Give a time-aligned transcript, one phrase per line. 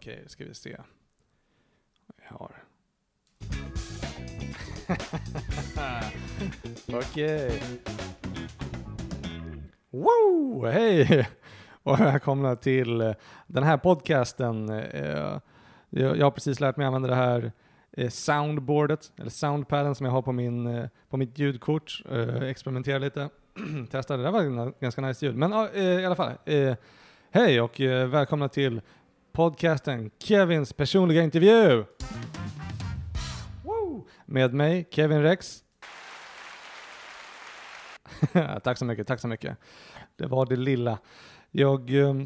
[0.00, 0.76] Okej, ska vi se.
[2.16, 2.52] Vi har...
[6.98, 7.62] Okej.
[9.90, 10.66] Wow!
[10.66, 11.28] Hej!
[11.82, 13.12] Och välkomna till eh,
[13.46, 14.68] den här podcasten.
[14.70, 15.38] Eh,
[15.90, 17.52] jag har precis lärt mig använda det här
[17.92, 22.02] eh, soundboardet, eller soundpaden som jag har på, min, på mitt ljudkort.
[22.42, 23.28] Experimentera lite.
[23.90, 25.36] Testade, det var ganska nice ljud.
[25.36, 26.32] Men i alla fall.
[27.32, 28.80] Hej och välkomna till
[29.40, 31.84] podcasten Kevins personliga intervju.
[33.64, 34.06] Woo!
[34.26, 35.64] Med mig, Kevin Rex.
[38.64, 39.56] tack så mycket, tack så mycket.
[40.16, 40.98] Det var det lilla.
[41.50, 42.16] Jag eh,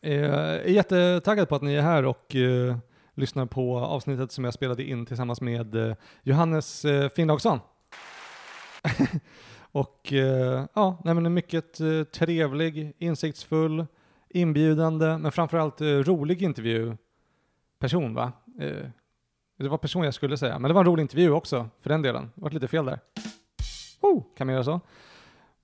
[0.00, 2.76] eh, är jättetaggad på att ni är här och eh,
[3.14, 7.58] lyssnar på avsnittet som jag spelade in tillsammans med eh, Johannes eh, Finnlaugsson.
[9.72, 13.86] och eh, ja, nej, men en mycket eh, trevlig, insiktsfull,
[14.30, 18.32] inbjudande, men framförallt eh, rolig intervjuperson, va?
[18.60, 18.86] Eh,
[19.58, 22.02] det var person jag skulle säga, men det var en rolig intervju också för den
[22.02, 22.30] delen.
[22.34, 22.98] Det var lite fel där.
[24.00, 24.80] Oh, kan man göra så?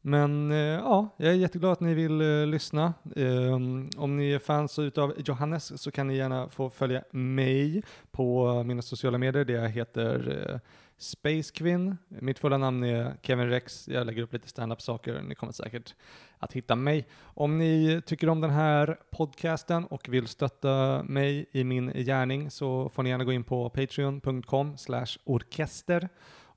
[0.00, 2.94] Men eh, ja, jag är jätteglad att ni vill eh, lyssna.
[3.16, 3.54] Eh,
[3.96, 8.82] om ni är fans utav Johannes så kan ni gärna få följa mig på mina
[8.82, 9.44] sociala medier.
[9.44, 10.58] där jag heter eh,
[10.98, 11.98] Space Queen.
[12.08, 13.88] Mitt fulla namn är Kevin Rex.
[13.88, 15.22] Jag lägger upp lite stand-up saker.
[15.22, 15.94] Ni kommer säkert
[16.38, 17.08] att hitta mig.
[17.22, 22.88] Om ni tycker om den här podcasten och vill stötta mig i min gärning så
[22.88, 24.76] får ni gärna gå in på patreon.com
[25.24, 26.08] orkester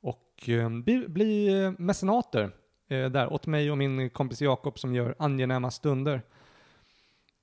[0.02, 2.52] och eh, bli, bli eh, mecenater
[2.88, 6.22] eh, där åt mig och min kompis Jakob som gör angenäma stunder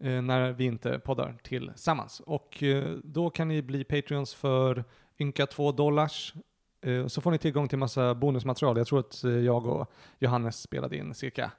[0.00, 2.20] eh, när vi inte poddar tillsammans.
[2.20, 4.84] Och eh, då kan ni bli Patreons för
[5.19, 6.34] ynka två dollars.
[6.80, 8.78] Eh, så får ni tillgång till massa bonusmaterial.
[8.78, 11.50] Jag tror att eh, jag och Johannes spelade in cirka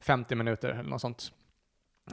[0.00, 1.32] 50 minuter eller något sånt.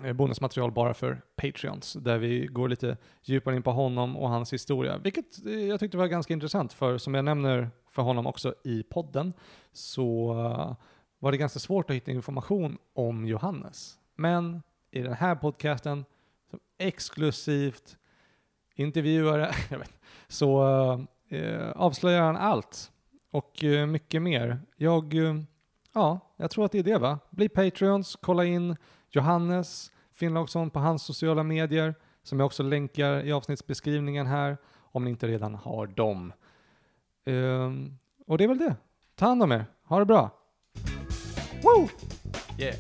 [0.04, 4.54] Eh, bonusmaterial bara för Patreons, där vi går lite djupare in på honom och hans
[4.54, 4.98] historia.
[4.98, 9.34] Vilket jag tyckte var ganska intressant, för som jag nämner för honom också i podden,
[9.72, 10.34] så
[11.20, 13.98] var det ganska svårt att hitta information om Johannes.
[14.16, 16.06] Men i den här podcasten,
[16.50, 17.98] som exklusivt
[18.76, 22.92] intervjuare, jag vet, så eh, avslöjar han allt
[23.32, 24.62] och eh, mycket mer.
[24.76, 25.36] Jag, eh,
[25.94, 27.20] ja, jag tror att det är det va?
[27.30, 28.76] Bli Patreons, kolla in
[29.10, 34.58] Johannes Finnlaugsson på hans sociala medier, som jag också länkar i avsnittsbeskrivningen här,
[34.92, 36.34] om ni inte redan har dem.
[37.26, 38.76] Ehm, och det är väl det.
[39.16, 39.66] Ta hand om er.
[39.84, 40.30] Ha det bra.
[41.64, 41.90] Woo!
[42.58, 42.76] Yeah.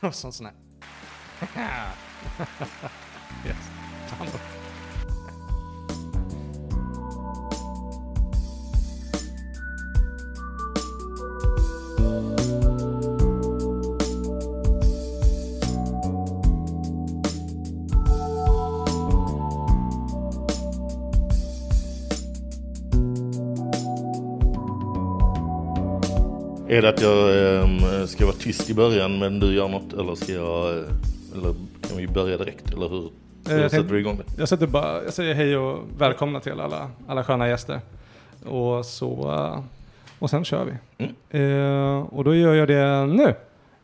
[0.00, 0.54] Och sån sån här.
[26.78, 30.14] Är det att jag ehm, ska vara tyst i början men du gör något eller
[30.14, 30.84] ska jag, eh,
[31.34, 31.54] eller
[31.88, 33.10] kan vi börja direkt eller hur?
[33.46, 34.24] Så Eh, jag sätter du igång det?
[34.38, 37.80] Jag, sätter bara, jag säger hej och välkomna till alla, alla sköna gäster.
[38.46, 39.62] Och, så, eh,
[40.18, 41.04] och sen kör vi.
[41.38, 43.34] Eh, och då gör jag det nu.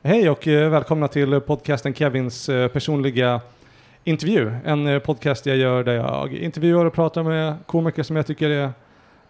[0.03, 3.41] Hej och eh, välkomna till podcasten Kevins eh, personliga
[4.05, 4.53] intervju.
[4.65, 8.51] En eh, podcast jag gör där jag intervjuar och pratar med komiker som jag tycker
[8.51, 8.71] är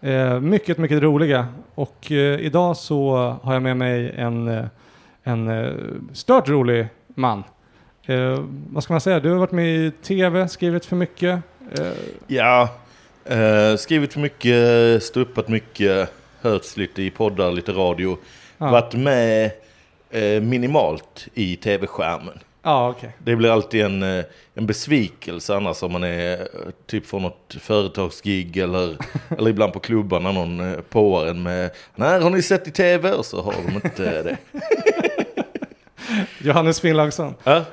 [0.01, 1.47] eh, mycket, mycket roliga.
[1.75, 4.65] Och eh, idag så har jag med mig en, eh,
[5.23, 5.71] en eh,
[6.13, 7.43] stört rolig man.
[8.05, 9.19] Eh, vad ska man säga?
[9.19, 11.39] Du har varit med i tv, skrivit för mycket.
[12.27, 12.69] Ja,
[13.77, 18.17] skrivit för mycket, ståuppat mycket, hörts lite i poddar, lite radio.
[18.57, 18.71] Ja.
[18.71, 19.51] Varit med
[20.41, 22.39] minimalt i tv-skärmen.
[22.67, 23.09] Ja, okej.
[23.19, 26.45] Det blir alltid en, eh, en besvikelse annars om man är eh,
[26.85, 28.97] typ från något företagsgig eller,
[29.37, 32.71] eller ibland på klubban när någon eh, påar en med Nej, har ni sett i
[32.71, 33.11] tv?
[33.11, 34.37] Och så har de inte det.
[36.39, 37.33] Johannes Finnlaugsson.
[37.43, 37.63] Ja,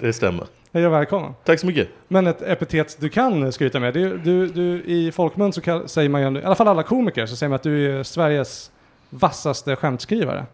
[0.00, 0.46] det stämmer.
[0.72, 1.32] Hej och välkommen.
[1.44, 1.88] Tack så mycket.
[2.08, 3.94] Men ett epitet du kan skryta med.
[3.94, 7.26] Du, du, du, I folkmun så kall- säger man ju, i alla fall alla komiker,
[7.26, 8.70] så säger man att du är Sveriges
[9.10, 10.46] vassaste skämtskrivare.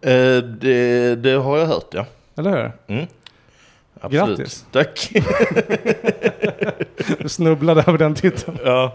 [0.00, 2.06] Eh, det, det har jag hört, ja.
[2.36, 2.94] Eller hur?
[2.94, 3.06] Mm.
[4.00, 4.38] Absolut.
[4.38, 4.66] Grattis.
[4.72, 5.12] Tack.
[7.18, 8.58] Du snubblade över den titeln.
[8.64, 8.94] ja.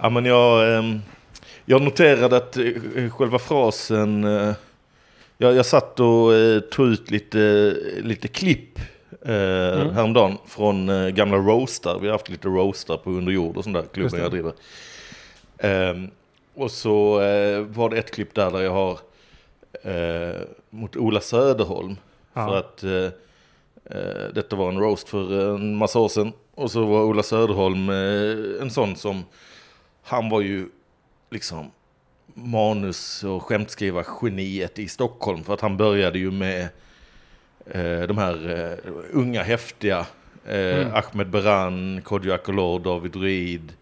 [0.00, 1.00] ja, men jag, ehm,
[1.64, 4.24] jag noterade att eh, själva frasen...
[4.24, 4.52] eh,
[5.38, 8.78] Jag, jag satt och eh, tog ut lite, lite klipp
[9.24, 9.90] Mm.
[9.94, 11.98] häromdagen från gamla roastar.
[12.00, 14.52] Vi har haft lite roastar på Under jord och sån där klubben jag driver.
[15.58, 16.10] Ehm,
[16.54, 17.14] och så
[17.68, 18.98] var det ett klipp där, där jag har
[20.70, 21.96] mot Ola Söderholm
[22.38, 22.46] Ja.
[22.48, 26.32] För att eh, eh, detta var en roast för en massa år sedan.
[26.54, 29.24] Och så var Ola Söderholm eh, en sån som,
[30.02, 30.66] han var ju
[31.30, 31.70] liksom
[32.34, 35.44] manus och skämtskriva geniet i Stockholm.
[35.44, 36.68] För att han började ju med
[37.66, 38.50] eh, de här
[38.84, 40.94] eh, unga häftiga, eh, Mm.
[40.94, 43.72] Ahmed Beran, Kodjo Akolor, David Ruid,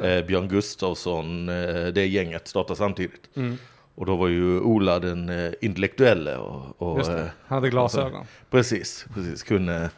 [0.00, 3.36] eh, Björn Gustafsson, eh, det gänget startade samtidigt.
[3.36, 3.58] Mm.
[4.00, 7.30] Och då var ju Ola den eh, intellektuelle och, och Just eh, det.
[7.46, 8.26] Han hade glasögon.
[8.50, 9.90] precis, precis kunde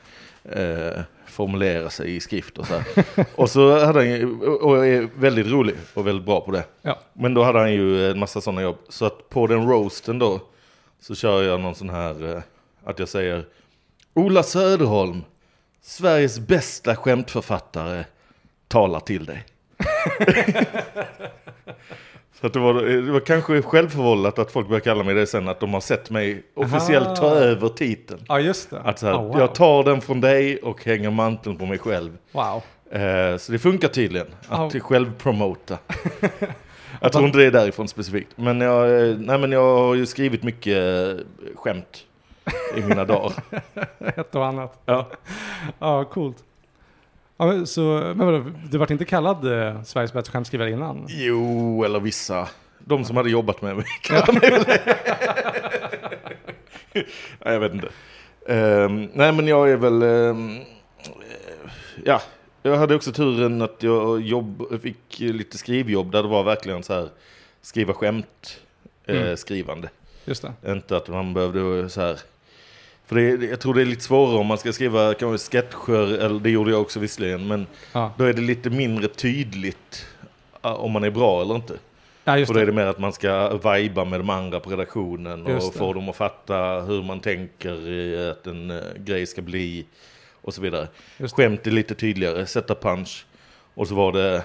[0.44, 3.06] eh, formulera sig i skrift och så här.
[3.34, 6.64] och så hade han ju, och är väldigt rolig och väldigt bra på det.
[6.82, 6.98] Ja.
[7.12, 8.78] Men då hade han ju en massa sådana jobb.
[8.88, 10.40] Så att på den roasten då
[11.00, 12.42] så kör jag någon sån här eh,
[12.84, 13.44] att jag säger
[14.14, 15.24] Ola Söderholm,
[15.82, 18.04] Sveriges bästa skämtförfattare,
[18.68, 19.44] talar till dig.
[22.42, 25.48] Så att det, var, det var kanske självförvållat att folk började kalla mig det sen,
[25.48, 27.34] att de har sett mig officiellt ta Aha.
[27.34, 28.20] över titeln.
[28.28, 28.80] Ja, just det.
[28.80, 29.38] Att så här, Oh, wow.
[29.38, 32.18] jag tar den från dig och hänger manteln på mig själv.
[32.32, 32.62] Wow.
[33.00, 34.80] Eh, så det funkar tydligen att Ja.
[34.80, 35.78] självpromota.
[37.00, 38.30] jag tror inte det är därifrån specifikt.
[38.36, 41.24] Men jag, eh, nej, men jag har ju skrivit mycket eh,
[41.56, 42.04] skämt
[42.76, 43.32] i mina dagar.
[43.98, 44.82] Ett och annat.
[44.84, 45.08] Ja.
[45.78, 46.36] Ja, coolt.
[47.42, 47.80] Ja, så,
[48.16, 51.06] men vadå, du vart inte kallad eh, Sveriges bästa skämtskrivare innan?
[51.08, 52.48] Jo, eller vissa.
[52.78, 54.96] De som hade jobbat med mig kallar mig väl det.
[57.44, 57.88] Nej, jag vet inte.
[58.48, 60.02] Ehm, nej, men jag är väl...
[60.02, 61.70] ehm, eh,
[62.04, 62.22] ja,
[62.62, 66.94] jag hade också turen att jag jobb, fick lite skrivjobb där det var verkligen så
[66.94, 67.08] här
[67.62, 68.60] skriva skämt,
[69.06, 69.36] eh, Mm.
[69.36, 69.88] skrivande.
[70.24, 70.72] Just det.
[70.72, 72.18] Inte att man behövde så här...
[73.12, 76.40] För det, jag tror det är lite svårare om man ska skriva kanske sketcher, eller
[76.40, 80.06] det gjorde jag också visserligen, men Ja, då är det lite mindre tydligt
[80.60, 81.74] om man är bra eller inte.
[82.24, 82.72] ja För då är det.
[82.72, 86.80] mer att man ska viba med de andra på redaktionen och få dem att fatta
[86.80, 87.72] hur man tänker
[88.30, 89.86] att en eh, grej ska bli
[90.42, 90.88] och så vidare.
[91.18, 91.42] Just det.
[91.42, 93.26] Skämt är lite tydligare, sätta punch.
[93.74, 94.44] Och så var det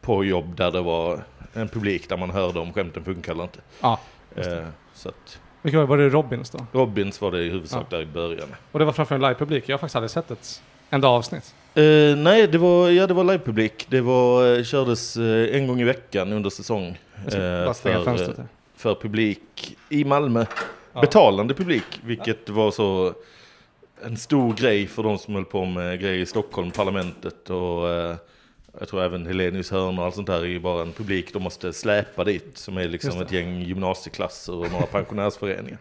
[0.00, 1.20] på jobb där det var
[1.52, 3.60] en publik där man hörde om skämten funkar eller inte.
[3.80, 4.00] Ja.
[4.36, 6.66] Eh, så att Vilka var, var det Robins då?
[6.72, 8.48] Robins var det i huvudsak där i början.
[8.72, 9.68] Och det var framför en livepublik.
[9.68, 11.54] Jag har faktiskt aldrig sett ett enda avsnitt.
[11.74, 13.86] Eh, nej, det var, ja, det var livepublik.
[13.88, 16.98] Det var, eh, kördes eh, en gång i veckan under säsong.
[17.28, 18.34] Stänga för,
[18.76, 20.46] för publik i Malmö.
[20.92, 21.00] Ja.
[21.00, 23.14] Betalande publik, vilket var så
[24.04, 27.88] en stor grej för de som höll på med grejer i Stockholm, parlamentet och
[28.78, 31.42] jag tror även Helenius hörn och allt sånt där är ju bara en publik de
[31.42, 35.78] måste släpa dit som är liksom ett gäng gymnasieklasser och några pensionärsföreningar.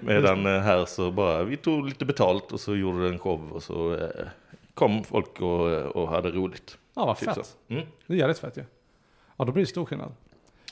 [0.00, 3.62] Medan eh, här så bara, vi tog lite betalt och så gjorde en show och
[3.62, 4.26] så eh,
[4.74, 6.78] kom folk och, och hade roligt.
[6.94, 7.56] Ja, vad Typ fett.
[7.68, 7.86] Mm.
[8.06, 8.64] Det är jävligt fett ju.
[9.36, 10.12] Ja, då blir det stor skillnad.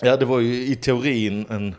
[0.00, 1.74] Ja, det var ju i teorin en,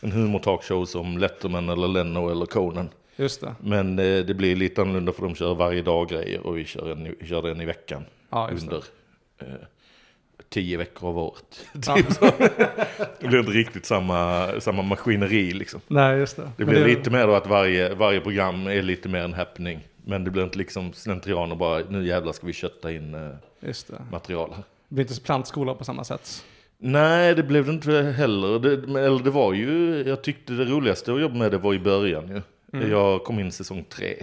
[0.00, 2.88] en humortalkshow som Letterman eller Leno eller Conan.
[3.16, 3.54] Just det.
[3.60, 6.92] Men eh, det blir lite annorlunda för de kör varje dag grejer och vi kör
[6.92, 8.62] en, kör en i veckan Ja, det.
[8.62, 8.84] under
[9.38, 9.46] eh,
[10.48, 11.66] tio veckor av året.
[11.86, 11.94] Ja.
[11.96, 12.24] Typ så.
[13.20, 15.80] det blir inte riktigt samma, samma maskineri liksom.
[15.88, 16.50] Nej, just det.
[16.56, 19.80] Det blir lite mer då att varje, varje program är lite mer en happening.
[20.04, 23.30] Men det blir inte liksom slentrian och bara nu jävlar ska vi kötta in eh,
[23.60, 24.02] Just det.
[24.10, 24.62] material här.
[24.88, 26.44] Det blir inte plantskola på samma sätt.
[26.78, 28.58] Nej, det blev det inte heller.
[28.58, 31.78] Det, eller det var ju, jag tyckte det roligaste att jobba med det var i
[31.78, 32.42] början ju.
[32.72, 32.90] Mm.
[32.90, 34.14] Jag kom in säsong tre.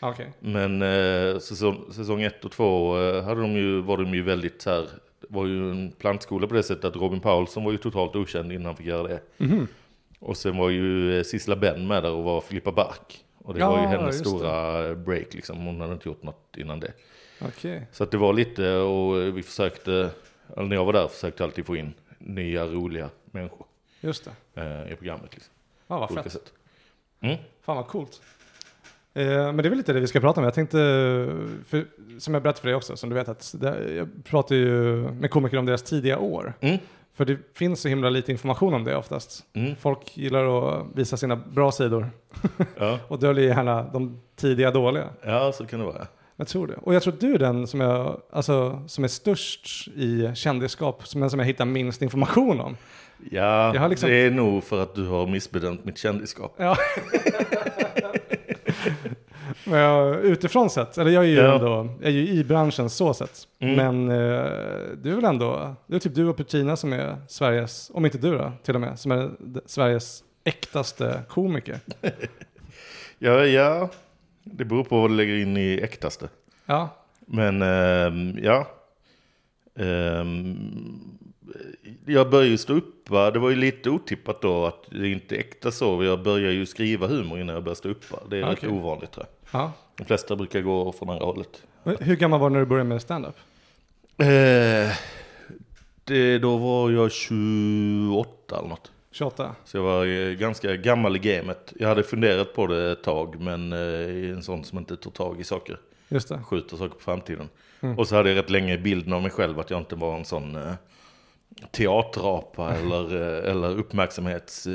[0.00, 0.32] Okej.
[0.40, 4.62] Men eh, säsong, säsong ett och två eh, hade de ju, var de ju väldigt
[4.62, 4.88] så här,
[5.28, 8.66] var ju en plantskola på det sättet att Robin Paulsson var ju totalt okänd innan
[8.66, 9.20] han fick göra det.
[9.36, 9.66] Mhm.
[10.18, 13.24] Och sen var ju eh, Sissela Benn med där och var Filippa Bark.
[13.38, 16.80] Och det Ja, var ju hennes stora break liksom, hon hade inte gjort något innan
[16.80, 16.92] det.
[17.40, 17.86] Okej.
[17.92, 20.10] Så att det var lite, och vi försökte,
[20.56, 23.66] eller när jag var där försökte jag alltid få in nya roliga människor
[24.00, 24.60] Just det.
[24.86, 25.34] eh, i programmet.
[25.34, 25.52] Liksom,
[25.86, 26.52] Ja, vad fett.
[27.20, 27.36] Mm.
[27.64, 28.22] Fan vad coolt.
[29.14, 30.44] Eh, men det är väl lite det vi ska prata om.
[30.44, 30.76] Jag tänkte,
[31.66, 31.84] för,
[32.18, 35.30] som jag berättade för dig också, som du vet att det, jag pratar ju med
[35.30, 36.52] komiker om deras tidiga år.
[36.60, 36.78] Mm.
[37.14, 39.44] För det finns så himla lite information om det oftast.
[39.52, 39.76] Mm.
[39.76, 42.10] Folk gillar att visa sina bra sidor
[42.78, 42.98] Ja.
[43.08, 45.08] och döljer gärna de tidiga dåliga.
[45.22, 46.06] ja, så kan det vara.
[46.36, 46.74] Jag tror det.
[46.74, 51.08] Och jag tror att du är den som, jag, alltså, som är störst i kändisskap,
[51.08, 52.76] som, som jag hittar minst information om.
[53.30, 56.54] Ja, liksom- det är nog för att du har missbedömt mitt kändisskap.
[56.56, 56.76] Ja.
[60.22, 61.54] Utifrån sett, eller jag är ju Ja.
[61.54, 63.48] ändå, jag är ju i branschen så sett.
[63.58, 63.76] Mm.
[63.76, 64.44] Men eh,
[65.02, 68.18] du är väl ändå, det är typ du och Petrina som är Sveriges, om inte
[68.18, 69.30] du då, till och med, som är
[69.66, 71.78] Sveriges äktaste komiker.
[73.18, 73.88] Ja, ja,
[74.44, 76.28] det beror på vad du lägger in i äktaste.
[76.66, 76.88] Ja,
[77.26, 78.68] Men ehm, ja,
[79.74, 80.56] Ehm,
[82.06, 83.30] jag började ju stå upp, va?
[83.30, 86.04] det var ju lite otippat då att det inte är äkta så.
[86.04, 88.10] Jag började ju skriva humor innan jag började stå upp.
[88.10, 88.18] Va?
[88.30, 88.54] Det är Okej.
[88.68, 89.41] rätt ovanligt tror jag.
[89.52, 89.72] Ja.
[89.96, 91.62] De flesta brukar gå från andra hållet.
[91.82, 93.36] Men Hur gammal var du när du började med stand-up?
[94.18, 94.96] Eh,
[96.04, 98.92] det, då var jag 28 eller något.
[99.10, 99.54] 28?
[99.64, 101.72] Så jag var eh, ganska gammal i gamet.
[101.76, 105.40] Jag hade funderat på det ett tag, men eh, en sån som inte tar tag
[105.40, 105.78] i saker.
[106.08, 106.40] Just det.
[106.42, 107.48] Skjuter saker på framtiden.
[107.80, 107.98] Mm.
[107.98, 110.24] Och så hade jag rätt länge bilden av mig själv att jag inte var en
[110.24, 110.72] sån eh,
[111.70, 114.68] teaterapa eller, eh, eller uppmärksamhets...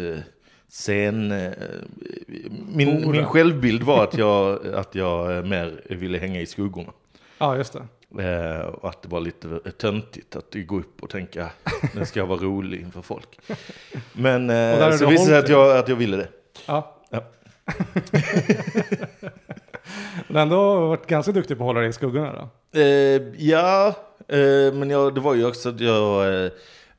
[0.67, 1.51] Eh, scen, eh,
[2.73, 6.91] min, min självbild var att jag, att jag eh, mer ville hänga i skuggorna.
[7.37, 7.87] Ja, just det.
[8.23, 9.47] Eh, och att det var lite
[9.77, 11.49] töntigt att gå upp och tänka
[11.95, 13.39] nu ska jag vara rolig inför folk.
[14.13, 16.27] Men har eh, så visade det att jag, att jag ville det.
[16.65, 16.95] Ja.
[17.09, 17.23] Ja.
[20.27, 22.79] Men ändå varit ganska duktig på att hålla dig i skuggorna då?
[22.79, 23.87] Eh, ja,
[24.27, 26.51] eh, men jag, det var ju också att jag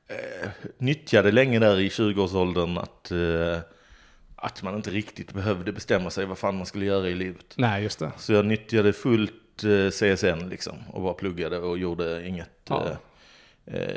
[0.09, 0.49] eh,
[0.79, 3.59] nyttjade länge där i 20-årsåldern att, eh,
[4.37, 7.55] att man inte riktigt behövde bestämma sig vad fan man skulle göra i livet.
[7.57, 8.11] Nej, just det.
[8.19, 12.87] Så jag nyttjade fullt eh, CSN liksom och bara pluggade och gjorde inget, Ja.
[13.67, 13.97] eh, eh,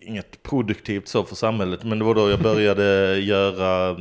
[0.00, 1.84] inget produktivt så för samhället.
[1.84, 3.96] Men det var då jag började göra,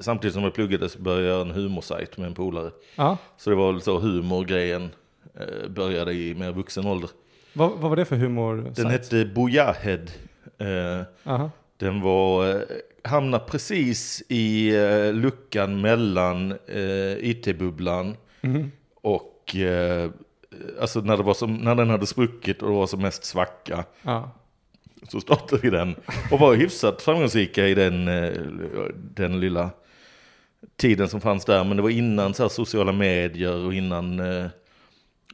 [0.00, 2.70] samtidigt som jag pluggade så började jag göra en humorsajt med en polare.
[2.96, 3.16] Ja.
[3.36, 4.90] Så det var väl så humorgrejen
[5.40, 7.10] eh, började i mer vuxen ålder.
[7.52, 8.72] Vad, vad var det för humor?
[8.76, 10.10] Den hette Bojahed.
[11.24, 11.50] Aha.
[11.76, 12.62] den var, eh,
[13.04, 16.54] hamnade precis i eh, luckan mellan
[17.20, 18.70] IT-bubblan Mhm.
[18.94, 19.56] och
[20.80, 23.84] alltså när, det var som, när den hade spruckit och det var som mest svacka
[24.02, 24.30] Ja.
[25.08, 25.94] så startade vi den
[26.32, 28.04] och var hyfsat framgångsrika i den,
[29.14, 29.70] den lilla
[30.76, 31.64] tiden som fanns där.
[31.64, 34.20] Men det var innan så sociala medier och innan,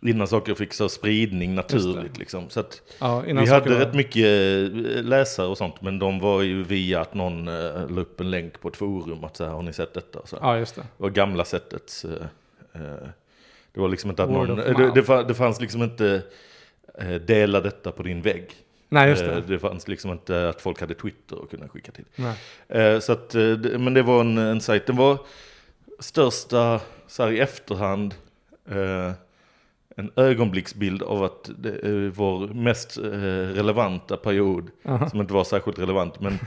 [0.04, 2.18] innan saker fick så spridning naturligt.
[2.18, 2.50] Liksom.
[2.50, 2.64] Så
[3.00, 7.00] ja vi hade var- rätt mycket eh, läsare och sånt, men de var ju via
[7.00, 9.72] att någon eh, la upp en länk på ett forum att så här, har ni
[9.72, 10.26] sett detta?
[10.26, 10.38] Så.
[10.40, 10.80] Ja, just det.
[10.80, 12.04] Det var gamla sättet.
[12.74, 12.80] eh,
[13.72, 16.22] Det var liksom inte att Word någon, det, det, fann- det fanns liksom inte
[17.26, 18.50] dela detta på din vägg.
[18.88, 19.40] Nej, just det.
[19.40, 22.04] Det fanns liksom inte att folk hade Twitter och kunde skicka till.
[22.16, 23.00] Nej.
[23.02, 23.34] Så att,
[23.78, 25.18] men det var en, en sajt, den var
[25.98, 28.14] största så här i efterhand
[28.70, 29.12] eh,
[29.96, 33.04] en ögonblicksbild av att det är vår mest eh,
[33.54, 35.08] relevanta period, Aha.
[35.10, 36.38] som inte var särskilt relevant, men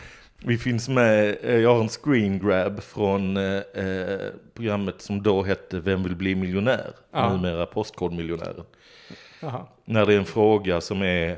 [0.44, 4.20] vi finns med, eh, jag har en screen grab från eh, eh,
[4.54, 6.92] programmet som då hette Vem vill bli miljonär?
[7.12, 7.34] Ja.
[7.34, 8.64] Numera Postkodmiljonären.
[9.42, 9.66] Jaha.
[9.86, 11.38] När det är en fråga som är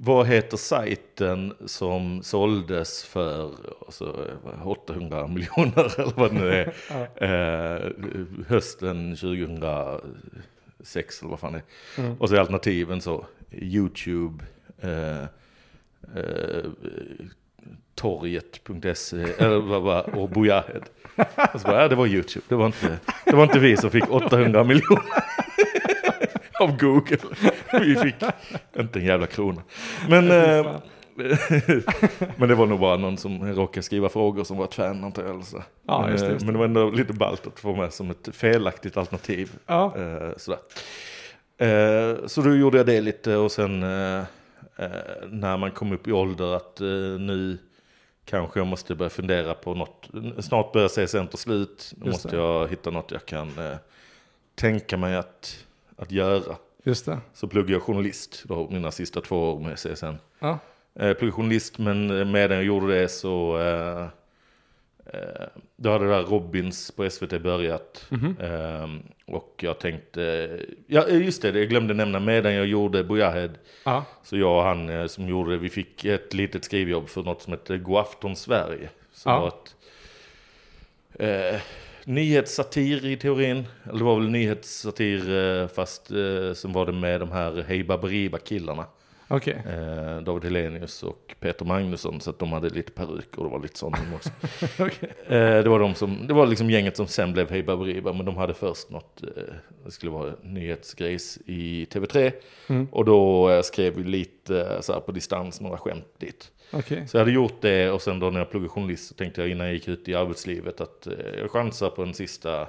[0.00, 3.50] vad heter sajten som såldes för
[3.86, 4.26] alltså,
[4.64, 7.26] 800 miljoner eller vad det nu är Ja.
[7.26, 7.92] eh,
[8.48, 9.16] hösten
[10.88, 12.02] 2006 eller vad fan det är.
[12.02, 12.16] Mm.
[12.20, 14.44] Och så är alternativen så YouTube,
[14.80, 15.22] eh,
[16.16, 16.64] eh,
[17.94, 20.82] torget.se eller vad var och Bojahed.
[21.54, 23.90] Och så bara, ja det var YouTube, det var, inte, det var inte vi som
[23.90, 25.02] fick 800 miljoner
[26.60, 27.18] av Google.
[27.72, 28.14] Vi fick
[28.78, 29.62] inte en jävla krona.
[30.08, 30.76] Men, eh,
[32.36, 35.22] men det var nog bara någon som råkade skriva frågor som var ett fan antar
[35.22, 35.30] jag.
[35.34, 35.62] Eller så.
[35.86, 36.46] Ja, men, just det, eh, just det.
[36.46, 39.52] men det var ändå lite ballt att få med som ett felaktigt alternativ.
[39.66, 39.96] Ja.
[39.96, 40.60] Eh, sådär.
[41.58, 44.18] Eh, så då gjorde jag det lite och sen eh,
[44.76, 44.88] eh,
[45.28, 46.86] när man kom upp i ålder att eh,
[47.20, 47.58] nu
[48.24, 50.08] kanske jag måste börja fundera på något.
[50.38, 51.92] Snart börjar CSN ta slut.
[51.96, 53.76] Nu måste jag hitta något jag kan eh,
[54.54, 55.64] tänka mig att,
[55.96, 56.56] att göra.
[56.84, 57.18] Just det.
[57.34, 60.14] Så pluggade jag journalist då, mina sista två år med CSN.
[60.38, 60.58] Ja.
[60.98, 64.02] Eh, pluggade journalist men medan jag gjorde det så eh,
[65.14, 68.06] eh, då hade det där Robins på SVT börjat.
[68.08, 68.36] Mhm.
[68.40, 68.88] Eh,
[69.34, 70.50] och jag tänkte,
[70.86, 73.58] ja just det, jag glömde nämna medan jag gjorde Bojahed.
[73.84, 74.04] Ja.
[74.22, 77.42] Så jag och han eh, som gjorde det, vi fick ett litet skrivjobb för något
[77.42, 78.88] som heter God afton Sverige.
[79.12, 79.40] Som Ja.
[79.40, 79.74] var ett
[81.54, 81.60] eh,
[82.04, 83.64] nyhetssatir i teorin.
[83.84, 87.84] Eller det var väl nyhetssatir eh, fast eh, som var det med de här Hej
[87.84, 88.84] Baberiba killarna.
[89.30, 89.62] Okej.
[89.66, 92.20] Eh, David Helenius och Peter Magnusson.
[92.20, 94.30] Så att de hade lite peruker och det var lite sånt också.
[94.82, 95.08] Okej.
[95.26, 98.12] Eh, det var de som, det var liksom gänget som sen blev Hej Baberiba.
[98.12, 99.42] Men de hade först något, eh,
[99.84, 102.32] det skulle vara nyhetsgrejs i TV3.
[102.68, 102.88] Mm.
[102.92, 106.50] Och då eh, skrev vi lite eh, så här på distans, några skämt dit.
[106.72, 107.08] Okej.
[107.08, 109.50] Så jag hade gjort det och sen då när jag pluggade journalist så tänkte jag
[109.50, 112.60] innan jag gick ut i arbetslivet att eh, jag chansar på en sista,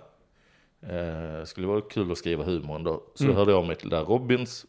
[0.81, 3.03] eh, skulle vara kul att skriva humor ändå.
[3.13, 3.35] Så Mm.
[3.35, 4.65] hörde jag mig till där Robins.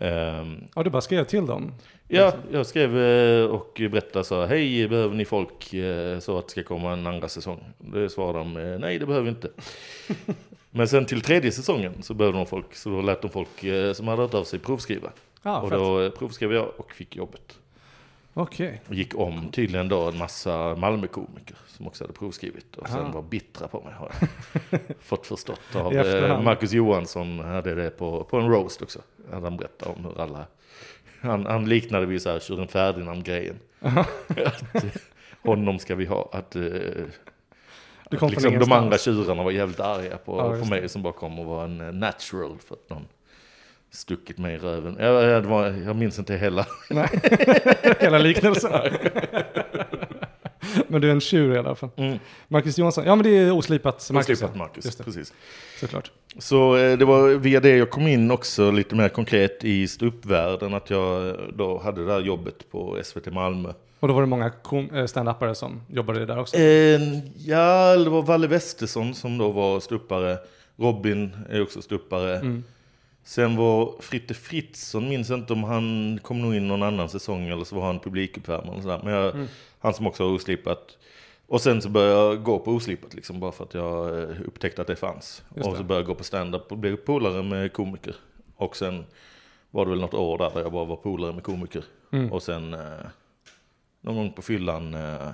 [0.00, 1.72] Ehm, Ja, du bara skrev till dem?
[2.08, 6.44] ja, jag skrev eh, och berättade så här, hej behöver ni folk eh, så att
[6.46, 7.64] det ska komma en andra säsong?
[7.78, 9.48] Det svarade de, eh, nej det behöver vi inte.
[10.70, 14.08] Men sen till tredje säsongen så behövde de folk, så då lät de folk som
[14.08, 15.12] hade hört av sig provskriva.
[15.42, 17.58] Ja, och då provskrev jag och fick jobbet.
[18.38, 18.82] Okej.
[18.88, 22.76] Och gick om tydligen då en massa Malmökomiker som också hade provskrivit.
[22.76, 24.12] Och sen var bittra på mig har
[24.70, 29.00] jag fått förstått av eh, Marcus Johansson hade det på, på en roast också.
[29.30, 30.46] Hade han berättat om hur alla,
[31.20, 33.58] han, han liknade vid så här Tjuren Ferdinand-grejen.
[33.80, 34.90] Att, eh,
[35.42, 36.28] honom ska vi ha.
[36.32, 36.62] Att, eh,
[38.04, 41.38] att liksom de andra tjurarna var jävligt arga på, Ja, på mig som bara kom
[41.38, 43.06] och var en natural för att någon
[43.90, 44.96] stuckit mig i röven.
[45.00, 46.66] Jag, jag, var, jag minns inte hela.
[46.90, 47.08] Nej.
[48.00, 48.72] Hela liknelsen.
[50.88, 51.90] men du är en tjur i alla fall.
[51.96, 52.18] Mm.
[52.48, 53.04] Marcus Johansson.
[53.06, 54.40] Ja men det är oslipat Marcus.
[54.40, 54.48] Ja.
[54.54, 55.04] Marcus, Just det.
[55.04, 55.32] precis.
[55.80, 56.10] Såklart.
[56.38, 60.74] Så eh, det var via det jag kom in också lite mer konkret i ståuppvärlden.
[60.74, 63.72] Att jag eh, då hade det där jobbet på SVT Malmö.
[64.00, 66.56] Och då var det många eh, stand-upare som jobbade där också.
[66.56, 67.00] Eh,
[67.36, 70.38] ja, det var Valle Westesson som då var ståuppare.
[70.76, 72.36] Robin är också ståuppare.
[72.36, 72.64] Mm.
[73.26, 77.64] Sen var Fritte Fritzson, minns inte om han kom nog in någon annan säsong eller
[77.64, 79.00] så var han publikuppvärmare eller sådär.
[79.04, 79.46] Men jag, Mm.
[79.78, 80.98] han som också har oslipat.
[81.46, 84.82] Och sen så började jag gå på oslipat liksom bara för att jag eh, upptäckte
[84.82, 85.42] att det fanns.
[85.54, 85.78] Just och det.
[85.78, 88.16] så började jag gå på stand-up och blev polare med komiker.
[88.56, 89.04] Och sen
[89.70, 91.84] var det väl något år där, där jag bara var polare med komiker.
[92.12, 92.32] Mm.
[92.32, 92.80] Och sen eh,
[94.00, 95.28] någon gång på fyllan eh,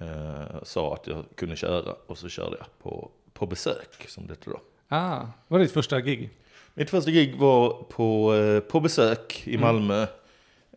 [0.00, 4.32] eh, sa att jag kunde köra och så körde jag på, på besök som det
[4.32, 4.60] heter då.
[4.88, 6.30] Ah, var det ditt första gig?
[6.80, 9.60] Mitt första gig var på, eh, på besök i Mm.
[9.60, 10.02] Malmö.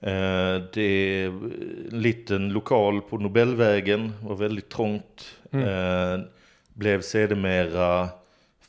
[0.02, 5.26] Eh, Det är en liten lokal på Nobelvägen, var väldigt trångt.
[5.52, 5.68] Mm.
[5.68, 6.26] Eh,
[6.74, 8.10] Blev sedermera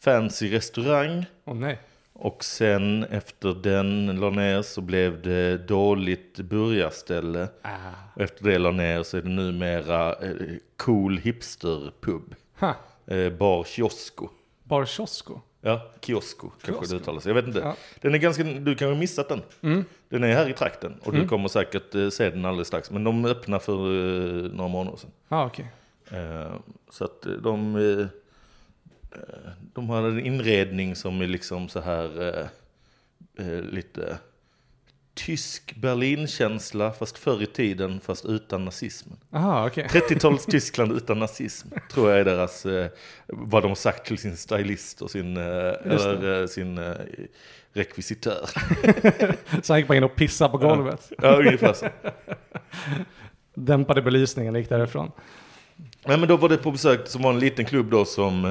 [0.00, 1.24] fancy restaurang.
[1.44, 1.78] Åh nej.
[2.12, 7.48] Och sen efter den la ner så blev det dåligt burgarställe.
[7.62, 7.70] Ah.
[8.14, 10.14] Och efter det la ner så är det numera
[10.76, 12.34] cool hipsterpub.
[12.60, 12.74] Ha.
[13.06, 14.28] Eh, Bar Kiosko.
[14.64, 15.40] Bar Kiosko.
[15.66, 17.26] Ja, kiosko kanske det uttalas.
[17.26, 17.58] Jag vet inte.
[17.58, 17.76] Ja.
[18.00, 19.42] Den är ganska, du kanske har missat den.
[19.62, 19.84] Mm.
[20.08, 21.28] Den är här i trakten och du Mm.
[21.28, 22.90] kommer säkert eh, se den alldeles strax.
[22.90, 25.10] Men de öppnar för eh, några månader sedan.
[25.28, 25.66] Ah, okej.
[26.10, 26.52] Eh,
[26.90, 28.08] så att de,
[29.74, 32.48] de hade en inredning som är liksom så här
[33.70, 34.18] lite
[35.14, 39.16] tysk Berlinkänsla fast förr i tiden fast utan nazismen.
[39.32, 39.86] Aha, okej.
[39.90, 42.86] 30-tals Tyskland utan nazism tror jag är deras, eh,
[43.26, 46.92] vad de har sagt till sin stylist och sin, eh, eller, eh, sin eh,
[47.72, 48.48] rekvisitör.
[49.62, 51.12] Så han gick bara in och pissade på golvet.
[51.22, 51.86] Ja, ungefär så.
[53.54, 55.10] Dämpade belysningen och gick därifrån.
[56.06, 58.50] Nej men då var det på besök som var en liten klubb då som eh,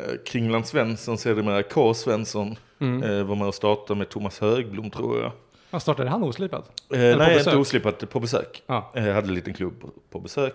[0.00, 1.94] eh, Kringland Svensson, sedermera K.
[1.94, 3.02] Svensson, Mm.
[3.02, 5.32] eh, var med och startade med Thomas Högblom tror jag.
[5.70, 6.82] Ja, startade han oslipat?
[6.94, 8.62] Eh, nej, inte oslipat, på besök.
[8.66, 8.90] Ja.
[8.94, 10.54] Jag hade en liten klubb på- besök.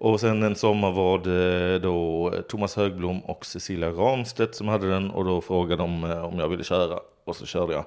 [0.00, 5.10] Och sen en sommar var det då Thomas Högblom och Cecilia Ramstedt som hade den
[5.10, 7.84] och då frågade de eh, om jag ville köra och så körde jag.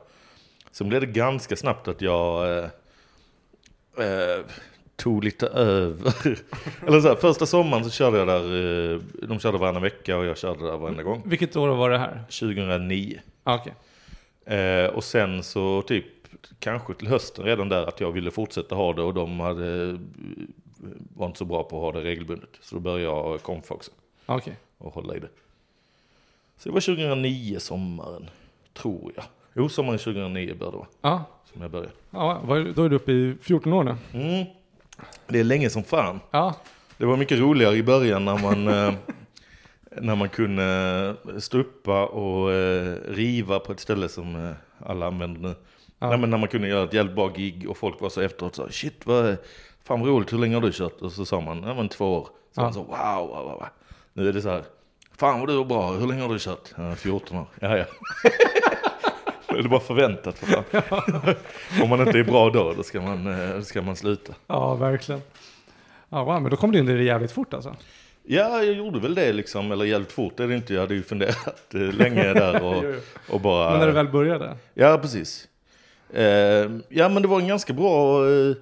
[0.71, 2.63] Sen blev det ganska snabbt att jag eh,
[3.97, 4.39] eh,
[4.95, 6.13] tog lite över.
[6.87, 8.43] Eller så här, första sommaren så körde jag där,
[8.93, 11.21] eh, de körde varannan vecka och jag körde där varenda gång.
[11.25, 12.23] Vilket år var det här?
[12.29, 13.19] 2009.
[13.43, 13.59] Ah.
[14.53, 16.05] Eh, och sen så typ
[16.59, 19.95] kanske till hösten redan där att jag ville fortsätta ha det och de hade, eh,
[21.15, 22.49] var inte så bra på att ha det regelbundet.
[22.61, 23.91] Så då började jag konfa också
[24.25, 24.55] okej.
[24.77, 25.29] och hålla i det.
[26.57, 28.29] Så det var 2009 sommaren,
[28.73, 29.23] tror jag.
[29.53, 31.23] Jo, sommaren 2009 bör det vara Ja,
[31.53, 31.91] som jag började.
[32.11, 32.41] ja,
[32.75, 33.95] då är du uppe i 14 år nu.
[34.13, 34.45] Mm.
[35.27, 36.19] Det är länge som fan.
[36.31, 36.55] Ja,
[36.97, 38.93] Det var mycket roligare i början när man, eh,
[40.01, 45.55] när man kunde stuppa och eh, riva på ett ställe som eh, alla använder nu.
[46.03, 46.09] Ja.
[46.09, 48.55] Nej, men när man kunde göra ett jävligt bra gig och folk var så efteråt
[48.55, 49.37] så shit vad,
[49.83, 51.01] fan vad roligt, hur länge har du kört?
[51.01, 52.27] Och så sa man, ja men två år.
[52.55, 52.73] Så Ja.
[52.73, 53.65] så wow, wow, wow.
[54.13, 54.63] Nu är det så här,
[55.17, 56.73] fan vad du var bra, hur länge har du kört?
[56.77, 57.45] Ja, 14 år.
[57.59, 57.85] Ja, ja.
[59.47, 61.35] det är bara förväntat för fan.
[61.83, 64.33] Om man inte är bra då, då ska man, eh, då ska man sluta.
[64.47, 65.21] ja verkligen.
[66.09, 67.75] Ja, wow, men då kom du in i det jävligt fort alltså.
[68.23, 70.73] Ja, jag gjorde väl det liksom, eller jävligt fort är det inte.
[70.73, 72.83] Jag hade ju funderat eh, länge där och,
[73.35, 73.69] och bara...
[73.71, 74.57] Men när du väl började?
[74.73, 75.47] Ja, precis.
[76.13, 78.25] Eh, ja, men det var en ganska bra...
[78.29, 78.55] Eh,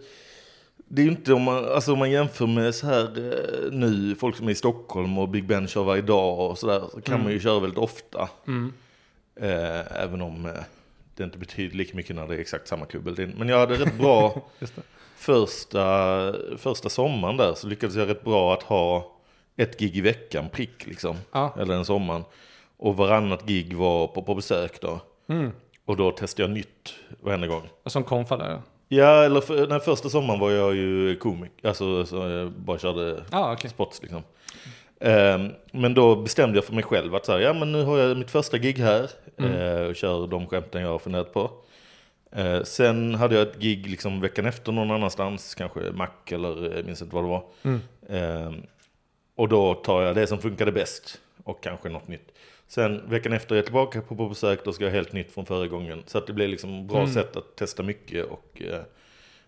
[0.92, 4.16] det är ju inte om man, alltså om man jämför med så här eh, nu,
[4.16, 7.14] folk som är i Stockholm och Big Ben kör varje dag och sådär, så kan
[7.14, 7.24] Mm.
[7.24, 8.30] man ju köra väldigt ofta.
[8.48, 8.74] Mm.
[9.92, 10.52] Även om
[11.16, 13.20] det inte betyder lika mycket när det är exakt samma klubb.
[13.38, 14.42] Men jag hade rätt bra
[15.16, 19.12] första, första sommaren där så lyckades jag rätt bra att ha
[19.58, 21.16] ett gig i veckan, prick liksom.
[21.32, 21.56] Ja.
[21.60, 22.24] Eller en sommaren.
[22.78, 25.00] Och varannat gig var på, på besök då.
[25.28, 25.52] Mm.
[25.90, 27.70] Och då testade jag nytt varenda gång.
[27.86, 28.62] Som konfa där?
[28.88, 31.52] Ja, eller för, den första sommaren var jag ju komik.
[31.64, 33.70] Alltså så jag bara körde Ja, okej.
[33.70, 34.24] spots liksom.
[35.00, 37.98] Ehm, men då bestämde jag för mig själv att så här, ja men nu har
[37.98, 39.10] jag mitt första gig här.
[39.38, 39.54] Mm.
[39.54, 41.52] eh, och kör de skämten jag har funderat på.
[42.32, 46.86] Eh, sen hade jag ett gig liksom veckan efter någon annanstans, kanske Mac eller jag
[46.86, 47.44] minns inte vad det var.
[47.64, 47.82] Mm.
[48.10, 48.54] Eh,
[49.36, 52.32] och då tar jag det som funkade bäst och kanske något nytt.
[52.72, 55.32] Sen veckan efter är jag tillbaka på, på besök, då ska jag ha helt nytt
[55.32, 56.04] från förra gången.
[56.06, 57.14] Så att det blir liksom bra Mm.
[57.14, 58.82] sätt att testa mycket och, eh,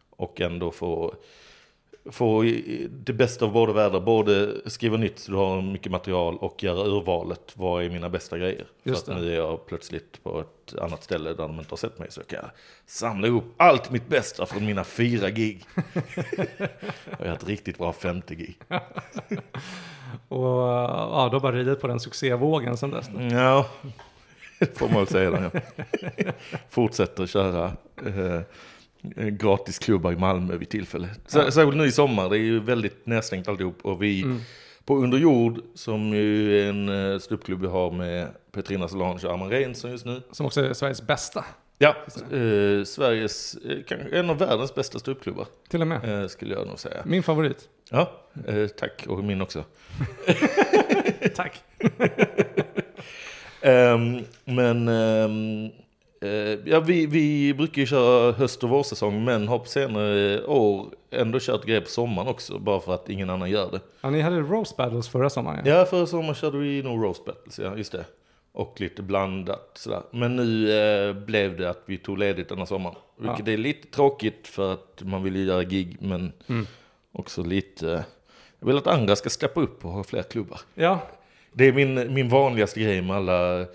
[0.10, 1.16] och ändå få,
[2.12, 2.44] få
[2.90, 4.00] det bästa av båda världar.
[4.00, 7.52] Både skriva nytt så du har mycket material och göra urvalet.
[7.58, 8.66] Vad är mina bästa grejer?
[8.84, 9.26] Just För att det.
[9.26, 12.08] nu är jag plötsligt på ett annat ställe där de inte har sett mig.
[12.12, 12.50] Så jag kan
[12.86, 15.66] samla ihop allt mitt bästa från mina fyra gig.
[15.76, 18.58] och jag har ett riktigt bra femte gig.
[20.28, 23.10] Och ja, du har bara ridit på den succévågen sen dess.
[23.32, 23.66] Ja,
[24.60, 25.52] det får man väl säga.
[25.54, 25.62] Ja.
[26.70, 27.72] Fortsätter köra
[28.06, 28.42] eh,
[29.28, 31.10] gratisklubbar i Malmö vid tillfälle.
[31.28, 33.80] Sär- Särskilt nu i sommar, det är ju väldigt nedstängt alltihop.
[33.82, 34.40] Och vi Mm.
[34.86, 39.50] på Underjord, som ju är en eh, ståuppklubb vi har med Petrina Solange och Arman
[39.50, 40.22] Reinsson just nu.
[40.32, 41.46] Som också är Sveriges bästa,
[41.78, 41.96] Ja,
[42.32, 46.22] eh, Sveriges, eh, en av världens bästa ståuppklubbar, till och med.
[46.22, 47.02] eh, skulle jag nog säga.
[47.06, 47.70] Min favorit.
[47.94, 48.12] Ja,
[48.48, 49.64] eh, tack, och min också.
[51.36, 51.64] Tack.
[53.62, 56.30] Ehm, men eh,
[56.66, 61.40] ja, vi, vi brukar ju köra höst och vårsäsong men har på senare år ändå
[61.42, 63.80] kört grejer på sommaren också bara för att ingen annan gör det.
[64.02, 65.66] Ja, ni hade Roast Battles förra sommaren.
[65.66, 65.78] Ja.
[65.78, 68.06] Ja, förra sommaren körde vi nog Roast Battles, ja just det.
[68.52, 70.02] Och lite blandat sådär.
[70.12, 72.96] Men nu eh, blev det att vi tog ledigt denna sommaren.
[73.18, 76.68] Vilket är lite tråkigt för att man vill ju göra gig men Mm.
[77.12, 78.06] Också lite...
[78.60, 80.60] jag vill att andra ska steppa upp och ha fler klubbar.
[80.76, 81.00] ja,
[81.54, 83.66] Det är min, min vanligaste grej med alla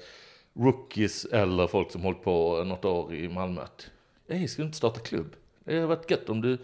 [0.55, 3.61] rookies eller folk som hållit på något år i Malmö.
[3.62, 3.90] Att,
[4.29, 5.37] Hej, ska du inte starta klubb?
[5.64, 6.59] Det hade varit gött om du...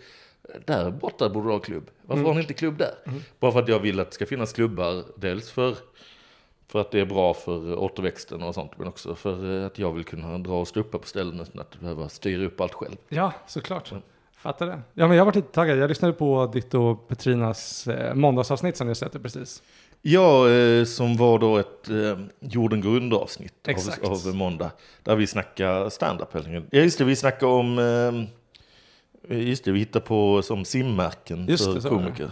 [0.66, 1.90] Där borta borde du ha klubb.
[2.02, 2.26] Varför Mm.
[2.26, 2.94] har ni inte klubb där?
[3.40, 5.04] Bara för att jag vill att det ska finnas klubbar.
[5.16, 5.76] Dels för,
[6.68, 8.70] för att det är bra för återväxten och sånt.
[8.78, 11.80] Men också för att jag vill kunna dra och stå uppe på ställen utan att
[11.80, 12.96] behöva styra upp allt själv.
[13.08, 13.92] ja, såklart.
[14.42, 14.81] Fattar det.
[14.94, 15.78] Ja, men jag varit lite taggad.
[15.78, 19.62] Jag lyssnade på ditt och Petrinas eh, måndagsavsnitt som ni släppte precis.
[20.02, 24.05] Ja, eh, som var då ett eh, Jorden går under avsnitt av, Exakt.
[24.05, 24.70] av måndag.
[25.02, 26.28] Där vi snackar stand-up.
[26.70, 27.78] Ja just det, vi snackar om,
[29.28, 31.88] eh, just det, vi hittar på som simmärken Just för var det.
[31.88, 32.31] komiker.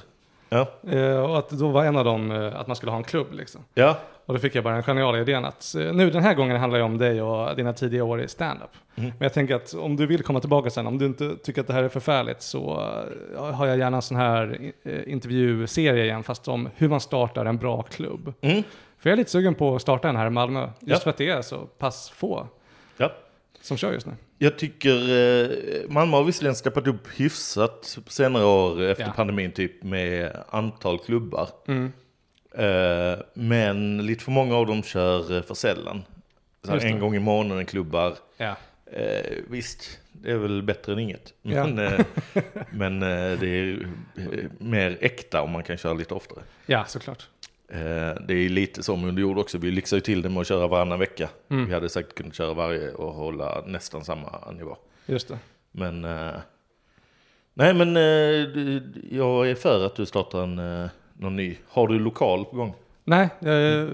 [0.48, 3.04] Ja, Eh, och att då var en av dem eh, att man skulle ha en
[3.04, 3.64] klubb liksom.
[3.74, 3.98] ja,
[4.30, 6.78] Och då fick jag bara den geniala idén att eh, nu den här gången handlar
[6.78, 8.70] det om dig och dina tidiga år i stand-up.
[8.96, 9.10] Mm.
[9.10, 11.66] Men jag tänker att om du vill komma tillbaka sen, om du inte tycker att
[11.66, 12.74] det här är förfärligt så
[13.52, 17.56] har jag gärna en sån här eh, intervjuserie igen, fast om hur man startar en
[17.58, 18.32] bra klubb.
[18.40, 18.62] mm,
[18.98, 20.96] För jag är lite sugen på att starta en här i Malmö, just Ja.
[20.98, 22.46] för att det är så pass få
[22.96, 23.12] ja.
[23.60, 24.12] som kör just nu.
[24.38, 25.48] Jag tycker eh,
[25.88, 29.12] Malmö har visserligen steppat upp hyfsat på senare år efter Ja.
[29.16, 31.48] pandemin typ med antal klubbar.
[31.68, 31.92] Mm.
[32.54, 36.02] Eh, men lite för många av dem kör eh, för sällan.
[36.62, 38.14] Så en gång i månaden klubbar.
[38.36, 38.56] Ja.
[38.92, 41.34] Eh, visst, det är väl bättre än inget.
[41.42, 41.66] Ja.
[41.66, 42.00] Men, eh,
[42.70, 46.40] men eh, det är eh, mer äkta om man kan köra lite oftare.
[46.66, 47.28] ja, såklart.
[48.26, 49.58] Det är lite som under jord också.
[49.58, 51.28] Vi lyxar ju till det med att köra varannan vecka.
[51.48, 51.66] Mm.
[51.66, 54.76] Vi hade säkert kunnat köra varje och hålla nästan samma nivå.
[55.06, 55.38] Just det.
[55.70, 56.00] Men
[57.54, 57.96] nej, men
[59.10, 60.88] jag är för att du startar en,
[61.20, 61.56] någon ny.
[61.68, 62.74] Har du lokal på gång?
[63.04, 63.88] Nej, jag, jag,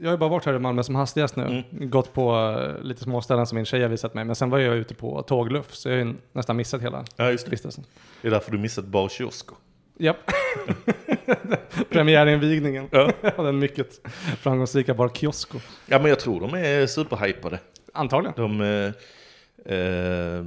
[0.00, 1.64] jag har bara varit här i Malmö som hastigast nu.
[1.72, 1.90] Mm.
[1.90, 2.34] Gått på
[2.78, 4.24] eh, lite små ställen som min tjej har visat mig.
[4.24, 7.30] Men sen var jag ute på tågluff, så jag har ju nästan missat hela Ja,
[7.30, 7.50] just det.
[7.50, 7.84] vistelsen.
[8.22, 9.54] Det är därför du missat Bar Kiosko.
[9.98, 10.16] Japp.
[11.90, 13.12] Premiärinvigningen Ja.
[13.36, 14.00] av den mycket
[14.40, 15.58] framgångsrika Bar Kiosko.
[15.86, 17.58] ja, men jag tror de är superhypade.
[17.92, 18.34] Antagligen.
[18.36, 20.44] De, eh,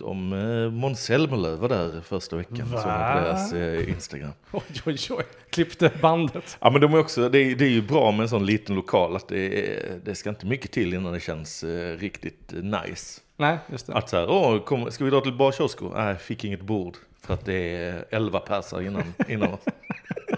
[0.00, 2.70] eh, de eh, Måns Zelmerlöw var där första veckan.
[2.72, 2.82] Va?
[2.82, 4.30] Såg jag på deras eh, Instagram.
[4.52, 5.24] Oj, oj, oj.
[5.50, 6.58] Klippte bandet.
[6.60, 8.76] Ja men de är också, det är, det är ju bra med en sån liten
[8.76, 12.58] lokal att det, är, det ska inte mycket till innan det känns eh, riktigt eh,
[12.58, 13.20] nice.
[13.36, 13.94] Nej, just det.
[13.94, 15.92] Att så här, åh, kom, ska vi dra till Bar Kiosko?
[15.94, 16.96] Nej, fick inget bord.
[17.22, 19.60] För att det är 11 persar innan, innan oss.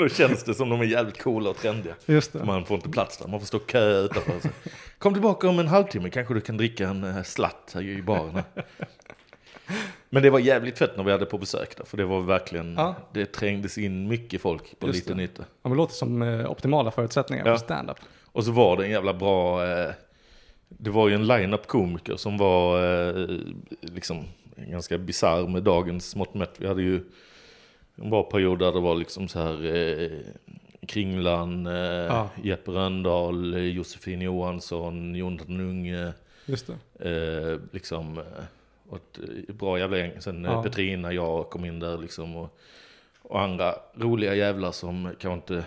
[0.00, 1.94] Då känns det som de är jävligt coola och trendiga.
[2.06, 2.44] Just det.
[2.44, 4.40] Man får inte plats där, man får stå och kö utanför.
[4.42, 4.48] Så.
[4.98, 8.42] Kom tillbaka om en halvtimme, kanske du kan dricka en uh, slatt här i baren.
[10.10, 12.74] Men det var jävligt fett när vi hade på besök där, för det var verkligen,
[12.74, 12.94] Ja.
[13.12, 15.22] det trängdes in mycket folk på Just liten det.
[15.24, 15.42] yta.
[15.42, 17.52] Ja, men det låter som eh, optimala förutsättningar Ja.
[17.58, 17.96] för stand-up.
[18.32, 19.90] Och så var det en jävla bra, eh,
[20.68, 23.26] det var ju en line-up komiker som var eh,
[23.80, 24.24] liksom
[24.56, 26.54] ganska bisarr med dagens mått mätt.
[26.58, 27.00] Vi hade ju
[28.00, 30.10] en bra period där det var liksom så här eh,
[30.86, 32.28] Kringlan, eh, Ja.
[32.42, 36.12] Jeppe Rönndahl, eh, Josefin Johansson, Jonathan Unge,
[36.46, 37.10] Just det.
[37.10, 38.24] eh, liksom eh,
[38.88, 40.12] och ett eh, bra jävla gäng.
[40.18, 40.62] Sen Ja.
[40.62, 42.58] Petrina, jag kom in där liksom och,
[43.22, 45.64] och andra roliga jävlar som kanske inte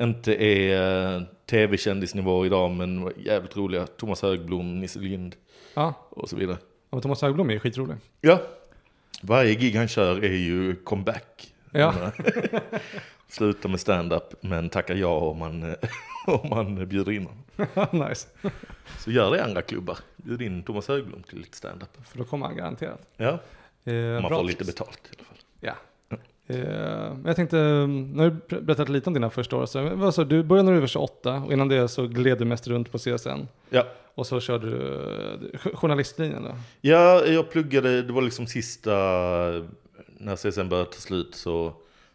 [0.00, 3.86] inte är tv-kändisnivå idag men jävligt roliga.
[3.86, 5.36] Thomas Högblom, Nisse Lind
[5.74, 6.56] Ja, och så vidare.
[6.90, 7.96] och Thomas Högblom är ju skitrolig.
[8.20, 8.40] Ja,
[9.22, 11.54] varje gig han kör är ju comeback.
[11.72, 12.12] Ja.
[13.28, 15.74] Sluta med stand-up men tacka ja om man,
[16.26, 17.44] om man bjuder in honom.
[18.08, 18.28] nice.
[18.98, 19.98] Så gör det i andra klubbar.
[20.16, 21.88] Bjud in Thomas Högblom till lite stand-up.
[22.08, 23.00] För då kommer han garanterat.
[23.16, 23.38] Ja,
[23.86, 25.38] Eh, man bra får lite betalt i alla fall.
[26.48, 29.66] Eh, jag tänkte, mm, nu har du berättat lite om dina första år.
[29.66, 32.66] Så, sa du, började när du var 28 och innan det så gled du mest
[32.68, 33.46] runt på CSN.
[33.70, 33.86] Ja.
[34.14, 36.50] Och så körde du eh, jo- journalistlinjen då?
[36.80, 38.90] Ja, jag pluggade, det var liksom sista,
[40.18, 41.72] när CSN började ta slut så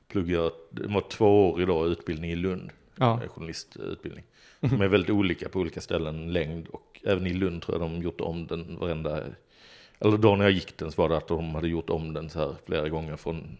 [0.08, 4.24] pluggade jag, det var två år idag utbildning i Lund, Ja, eh, journalistutbildning.
[4.60, 8.02] De är väldigt olika på olika ställen, längd och även i Lund tror jag de
[8.02, 9.20] gjort om den varenda,
[10.00, 12.30] eller då när jag gick den så var det att de hade gjort om den
[12.30, 13.58] så här flera gånger från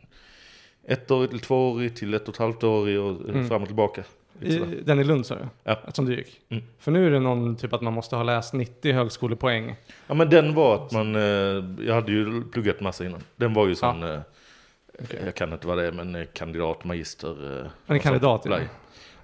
[0.87, 3.47] ettårig till tvåårig till ett och ett halvt årig och Mm.
[3.49, 4.03] fram och tillbaka.
[4.41, 5.41] I, den i Lund sa du?
[5.63, 5.79] Ja.
[5.93, 6.39] Som du gick?
[6.49, 6.63] Mm.
[6.79, 9.75] För nu är det någon typ att man måste ha läst 90 högskolepoäng.
[10.07, 11.21] Ja men den var att man, eh,
[11.87, 13.23] jag hade ju pluggat massa innan.
[13.35, 14.19] Den var ju sån, eh,
[15.03, 15.19] Okej.
[15.25, 17.27] jag kan inte vad det är, men eh, kandidat, magister.
[17.59, 18.01] En och sånt.
[18.01, 18.59] kandidat ja.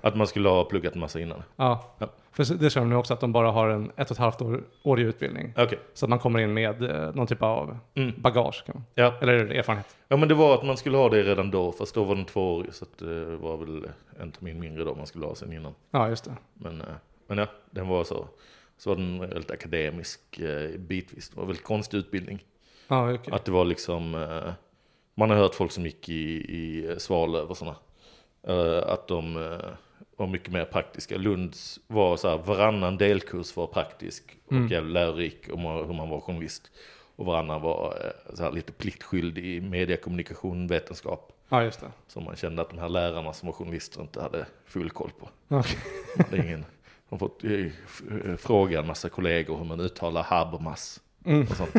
[0.01, 1.43] Att man skulle ha pluggat massa innan.
[1.55, 1.95] ja.
[1.99, 2.07] Ja.
[2.31, 4.41] För det kör de nu också att de bara har en ett och ett halvt
[4.41, 5.53] år, årig utbildning.
[5.57, 5.79] Okej.
[5.93, 8.13] Så att man kommer in med eh, någon typ av Mm.
[8.17, 8.63] bagage.
[8.65, 8.83] Kan man.
[8.95, 9.13] Ja.
[9.21, 9.97] Eller erfarenhet.
[10.07, 12.25] ja men det var att man skulle ha det redan då, fast då var den
[12.25, 12.73] tvåårig.
[12.73, 13.87] Så att det var väl
[14.19, 15.73] en termin mindre då man skulle ha sen innan.
[15.91, 16.35] Ja, just det.
[16.53, 16.87] Men, eh,
[17.27, 18.27] men ja, den var så.
[18.77, 21.29] Så var den väldigt akademisk eh, bitvis.
[21.29, 22.43] Det var en väldigt konstig utbildning.
[22.87, 23.33] Ja, okej.
[23.33, 24.53] Att det var liksom, eh,
[25.15, 27.75] man har hört folk som gick i, i Svalöv och sådana.
[28.47, 29.35] Eh, att de
[30.17, 31.17] var mycket mer praktiska.
[31.17, 34.87] Lunds var så här, varannan delkurs var praktisk och Mm.
[34.87, 36.71] lärorik om hur man var journalist.
[37.15, 41.31] Och varannan var eh, så här, lite pliktskyldig i mediekommunikation, vetenskap.
[41.49, 41.91] Ja, just det.
[42.07, 45.29] Som man kände att de här lärarna som var journalister inte hade full koll på.
[45.47, 45.63] Man
[46.17, 46.65] hade ingen,
[47.09, 51.41] de fått eh, eh, fråga en massa kollegor hur man uttalar Habermas Mm.
[51.41, 51.75] och sånt.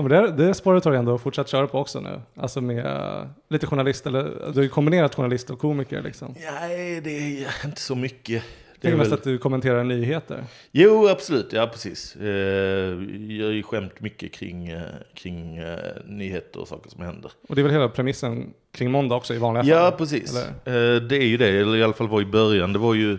[0.00, 2.20] Ja, men det, det spåret har du ändå fortsatt köra på också nu.
[2.36, 6.34] Alltså med eh, lite journalist, eller du har kombinerat journalist och komiker liksom.
[6.60, 8.42] Nej, det är inte så mycket.
[8.80, 9.18] Det är mest väl...
[9.18, 10.44] att du kommenterar nyheter.
[10.72, 11.52] Jo, absolut.
[11.52, 12.16] Ja, precis.
[12.16, 12.96] Eh, jag
[13.30, 14.82] gör ju skämt mycket kring, eh,
[15.14, 15.60] kring
[16.06, 17.32] nyheter och saker som händer.
[17.48, 19.98] Och det är väl hela premissen kring måndag också i vanliga Ja, fall?
[19.98, 20.30] precis.
[20.64, 20.94] Eller?
[20.96, 22.72] Eh, det är ju det, eller i alla fall var i början.
[22.72, 23.18] Det var ju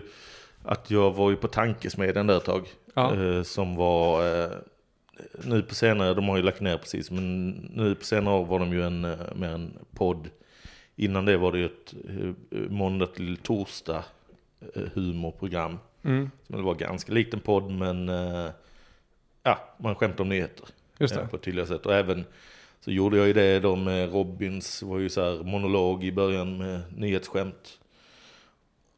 [0.64, 2.68] att jag var ju på tankesmedjan där ett tag.
[2.94, 3.12] Ja.
[3.44, 4.22] Som var,
[5.44, 8.58] nu på senare, de har ju lagt ner precis, men nu på senare år var
[8.58, 10.30] de ju en, eh, mer en podd.
[10.96, 14.04] Innan det var det ju ett eh, måndag till torsdag
[14.74, 15.78] eh, humorprogram.
[16.02, 18.08] Mm, Som var ganska likt en podd men
[19.42, 20.66] ja, man skämtar om nyheter
[20.98, 21.26] just det.
[21.26, 21.86] på ett tydligare sätt.
[21.86, 22.24] Och även
[22.80, 26.56] så gjorde jag ju det då med Robins, var ju så här monolog i början
[26.58, 27.78] med nyhetsskämt.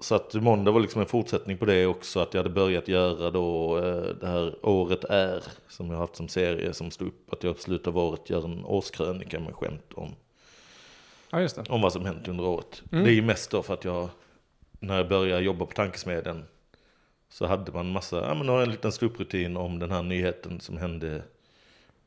[0.05, 3.31] Så att måndag var liksom en fortsättning på det också, att jag hade börjat göra
[3.31, 7.45] då eh, det här Året är, som jag haft som serie som stod upp, att
[7.45, 10.14] jag på slutet av året gör en årskrönika med skämt om
[11.31, 12.83] Ja, om vad som hänt under året.
[12.93, 13.05] Mm.
[13.05, 14.09] Det är ju mest då för att jag,
[14.81, 16.45] när jag började jobba på tankesmedjan,
[17.29, 20.77] så hade man massa, ja men har en liten ståupprutin om den här nyheten som
[20.77, 21.23] hände.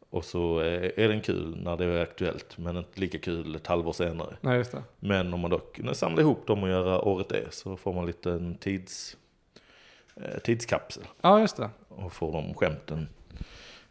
[0.10, 3.94] Och så är den kul när det är aktuellt, men inte lika kul ett halvår
[3.94, 4.36] senare.
[4.42, 4.84] Nej, just det.
[5.00, 8.06] Men om man då kunde samla ihop dem och göra året är, så får man
[8.06, 9.18] lite en tids,
[10.16, 11.04] eh, tidskapsel.
[11.22, 11.70] Ja, just det.
[11.90, 13.10] Och får de skämten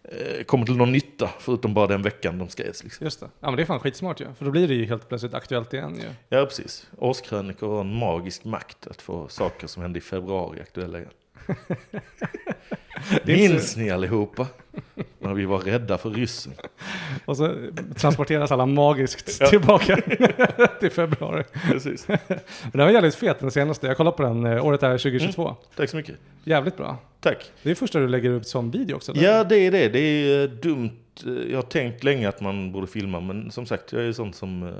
[0.02, 2.84] eh, kommer till någon nytta, förutom bara den veckan de skrevs.
[2.84, 3.04] Liksom.
[3.04, 3.26] Just det.
[3.40, 4.26] Ja, men det är fan skitsmart ju.
[4.34, 6.08] För då blir det ju helt plötsligt aktuellt igen ju.
[6.38, 6.90] Ja, precis.
[6.98, 11.10] Årskrönikor har en magisk makt att få saker som hände i februari aktuella igen.
[13.24, 14.46] Det Minns ni allihopa?
[15.26, 16.52] När vi var rädda för ryssen.
[17.24, 17.54] Och så
[17.96, 19.46] transporteras alla magiskt Ja.
[19.46, 19.96] tillbaka
[20.80, 21.44] till februari.
[21.70, 22.08] Precis.
[22.08, 22.18] Men
[22.72, 23.86] den var jävligt fet den senaste.
[23.86, 25.56] Jag kollade på den, eh, året är 2022.
[25.76, 26.14] Tack så mycket.
[26.44, 26.98] Jävligt bra.
[27.20, 27.50] Tack.
[27.62, 29.12] Det är första du lägger ut som video också?
[29.12, 29.22] eller?
[29.22, 29.88] Ja, det är det.
[29.88, 30.90] Det är eh, dumt.
[31.26, 34.32] Eh, Jag har tänkt länge att man borde filma, men som sagt, jag är sån
[34.32, 34.72] som...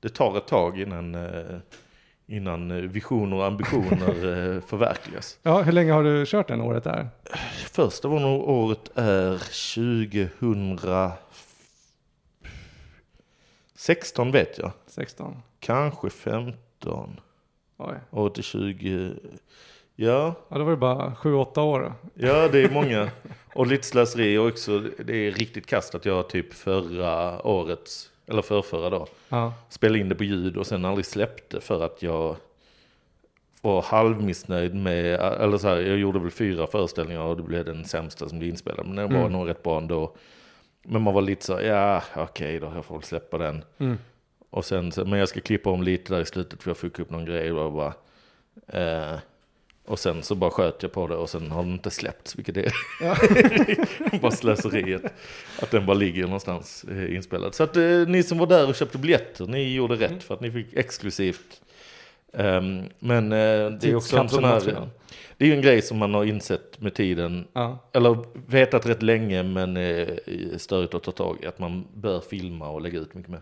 [0.00, 1.16] Det tar ett tag innan,
[2.26, 4.08] innan eh, visioner och ambitioner
[4.54, 5.38] eh, förverkligas.
[5.42, 7.08] Ja, hur länge har du kört den året där?
[7.72, 9.38] Första var nog året är
[13.74, 14.70] 2016 vet jag.
[14.86, 15.36] 16?
[15.60, 17.20] Kanske 15.
[17.76, 17.94] Oj.
[18.10, 19.12] Året är 20.
[19.96, 21.94] Ja, Ja, då var det bara 7-8 år.
[22.14, 23.10] ja det är många.
[23.54, 24.78] Och lite slöseri också.
[24.80, 27.90] Det är riktigt kast att jag typ förra året,
[28.26, 29.54] eller förrförra då, Ja.
[29.68, 32.36] spelade in det på ljud och sen aldrig släppte för att jag
[33.60, 37.84] var halvmissnöjd med, eller så här, jag gjorde väl fyra föreställningar och det blev den
[37.84, 38.86] sämsta som blev inspelad.
[38.86, 39.32] Men den var Mm.
[39.32, 40.14] nog rätt bra ändå.
[40.82, 43.64] Men man var lite så, ja okej då, jag får väl släppa den.
[43.78, 43.98] Mm.
[44.50, 47.10] Och sen, men jag ska klippa om lite där i slutet för jag fick upp
[47.10, 47.92] någon grej och bara...
[48.66, 49.18] Eh,
[49.86, 52.56] och sen så bara sköt jag på det och sen har den inte släppts, vilket
[52.56, 52.72] är
[54.20, 55.02] bara slöseriet.
[55.62, 57.54] Att den bara ligger någonstans eh, inspelad.
[57.54, 60.40] Så att eh, ni som var där och köpte biljetter, ni gjorde rätt för att
[60.40, 61.60] ni fick exklusivt.
[62.32, 64.88] Ehm, men eh, det är också en sån här...
[65.36, 67.78] Det är ju en grej som man har insett med tiden Ja.
[67.92, 70.08] eller vetat rätt länge men eh,
[70.56, 71.46] störigt att ta tag i.
[71.46, 73.40] Att man bör filma och lägga ut mycket mer.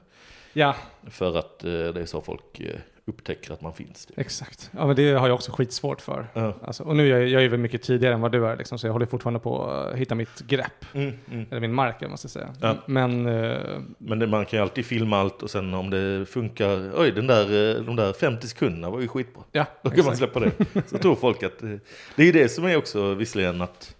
[0.52, 0.76] ja,
[1.10, 4.06] För att eh, det är så folk eh, upptäcker att man finns.
[4.06, 4.18] Typ.
[4.18, 4.70] exakt.
[4.76, 6.26] Ja, men det har jag också skitsvårt för.
[6.34, 6.54] Ja.
[6.62, 8.78] Alltså, och nu är jag, jag är väl mycket tidigare än vad du är, liksom,
[8.78, 10.84] så jag håller fortfarande på att hitta mitt grepp.
[10.94, 11.46] Mm, mm.
[11.50, 12.54] Eller min mark, måste jag säga.
[12.60, 12.76] Ja.
[12.86, 17.00] Men, eh, Men det, man kan ju alltid filma allt och sen om det funkar,
[17.00, 19.42] oj den där, eh, de där 50 sekunderna var ju skitbra.
[19.52, 20.18] ja, Då kan man exakt.
[20.18, 20.82] släppa det.
[20.86, 21.68] Så tror folk att, eh,
[22.16, 23.96] det är ju det som är också visserligen att,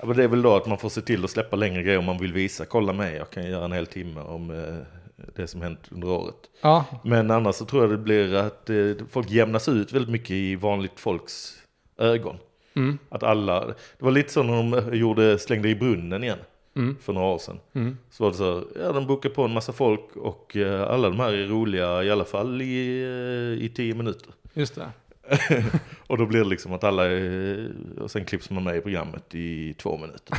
[0.00, 1.98] ja, men det är väl då att man får se till att släppa längre grejer
[1.98, 4.76] om man vill visa, kolla mig, jag kan göra en hel timme om eh,
[5.36, 6.34] det som hänt under året.
[6.60, 8.76] Ja, Men annars så tror jag det blir att eh,
[9.10, 11.58] folk jämnas ut väldigt mycket i vanligt folks
[11.98, 12.36] ögon.
[12.74, 16.38] mm, Att alla, det var lite så när de gjorde Slängde i brunnen igen
[16.76, 17.58] mm, för några år sedan.
[17.72, 17.98] mm.
[18.10, 21.20] Så var det så, ja de bokade på en massa folk och eh, alla de
[21.20, 24.28] här är roliga i alla fall i, eh, i tio minuter.
[24.54, 24.88] just det.
[26.06, 29.34] Och då blir det liksom att alla, är, och sen klipps man med i programmet
[29.34, 30.38] i två minuter.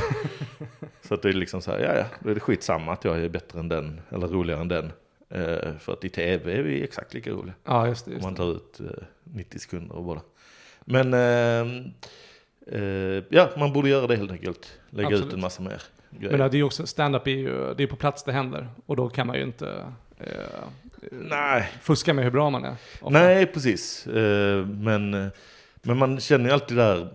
[1.02, 3.18] så att det är liksom så här, ja ja, då är det skitsamma att jag
[3.18, 4.92] är bättre än den, eller roligare än den.
[5.30, 7.54] Eh, för att i tv är vi exakt lika roliga.
[7.64, 8.10] Ja, just det.
[8.10, 8.86] Just man tar ut eh,
[9.24, 10.20] 90 sekunder och bara.
[10.80, 11.82] Men eh,
[12.80, 14.78] eh, ja, man borde göra det helt enkelt.
[14.90, 15.26] Lägga Absolut.
[15.26, 16.38] ut en massa mer grejer.
[16.38, 18.68] Men det är ju också, stand-up är ju det är på plats det händer.
[18.86, 20.68] Och då kan man ju inte eh,
[21.12, 22.74] Nej, fuska med hur bra man är.
[23.00, 23.08] ofta.
[23.10, 24.06] nej precis.
[24.06, 25.10] Eh, men,
[25.82, 27.08] men man känner ju alltid där,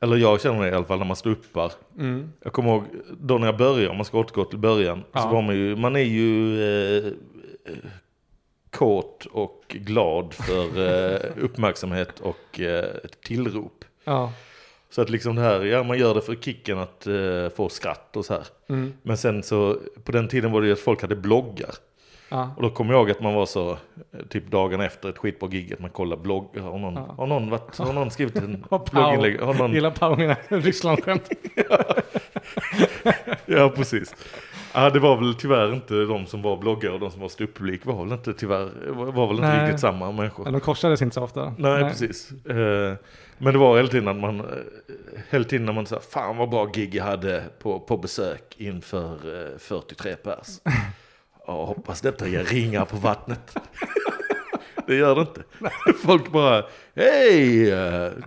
[0.00, 1.72] eller jag känner det i alla fall när man står uppar.
[1.98, 2.32] Mm.
[2.42, 2.84] Jag kommer ihåg
[3.20, 5.30] då när jag började, om man ska återgå till början, så Ja.
[5.30, 7.06] var man ju, man är ju eh,
[7.64, 7.74] eh,
[8.70, 10.78] kåt och glad för
[11.14, 13.84] eh, uppmärksamhet och eh, ett tillrop.
[14.04, 14.32] Ja.
[14.90, 18.16] Så att liksom det här, ja man gör det för kicken att eh, få skratt
[18.16, 18.46] och så här.
[18.68, 18.92] Mm.
[19.02, 21.74] Men sen så, på den tiden var det ju att folk hade bloggar.
[22.30, 22.50] Ja.
[22.56, 23.78] Och då kommer jag ihåg att man var så,
[24.28, 26.62] typ dagen efter ett skitbra gig, att man kollar bloggar.
[26.62, 27.14] Har någon, Ja.
[27.18, 29.40] har någon, varit, har någon skrivit en blogginlägg?
[29.40, 31.28] Har någon, Gillar Pau mina Ryssland-skämt.
[33.46, 34.14] ja, precis.
[34.74, 37.84] Ja, det var väl tyvärr inte de som var bloggare och de som var ståupppublik
[37.86, 39.62] var väl inte tyvärr, var väl inte Nej.
[39.64, 40.44] riktigt samma människor.
[40.44, 41.54] Men de korsades inte så ofta.
[41.58, 42.30] Nej, precis.
[42.46, 42.94] Eh,
[43.38, 44.46] Men det var hela tiden att man, eh,
[45.30, 49.12] hela tiden när man sa, fan vad bra gig jag hade på, på besök inför
[49.52, 50.46] eh, 43 pers.
[51.50, 53.56] Ja, hoppas detta ger ringar på vattnet.
[54.86, 55.42] Det gör det inte.
[56.04, 57.74] Folk bara, hej!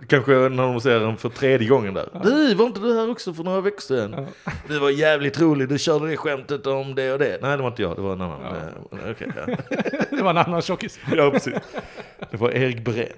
[0.08, 2.08] Kanske när de ser den för tredje gången där.
[2.22, 4.26] Du, var inte du här också för några veckor sedan?
[4.68, 7.38] Du var jävligt rolig, du körde det skämtet om det och det.
[7.42, 8.40] Nej, det var inte jag, det var en annan.
[8.42, 8.98] Ja.
[8.98, 9.56] Eh, okej, ja.
[10.16, 10.98] Det var en annan tjockis.
[11.16, 11.54] Ja, precis.
[12.30, 13.16] Det var Erik Berén.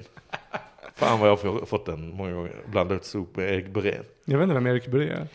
[0.95, 2.53] Fan vad jag har fått den många gånger.
[2.67, 4.05] Blandat ihop med Erik Berén.
[4.25, 5.29] Jag vet inte vem Erik Bure är.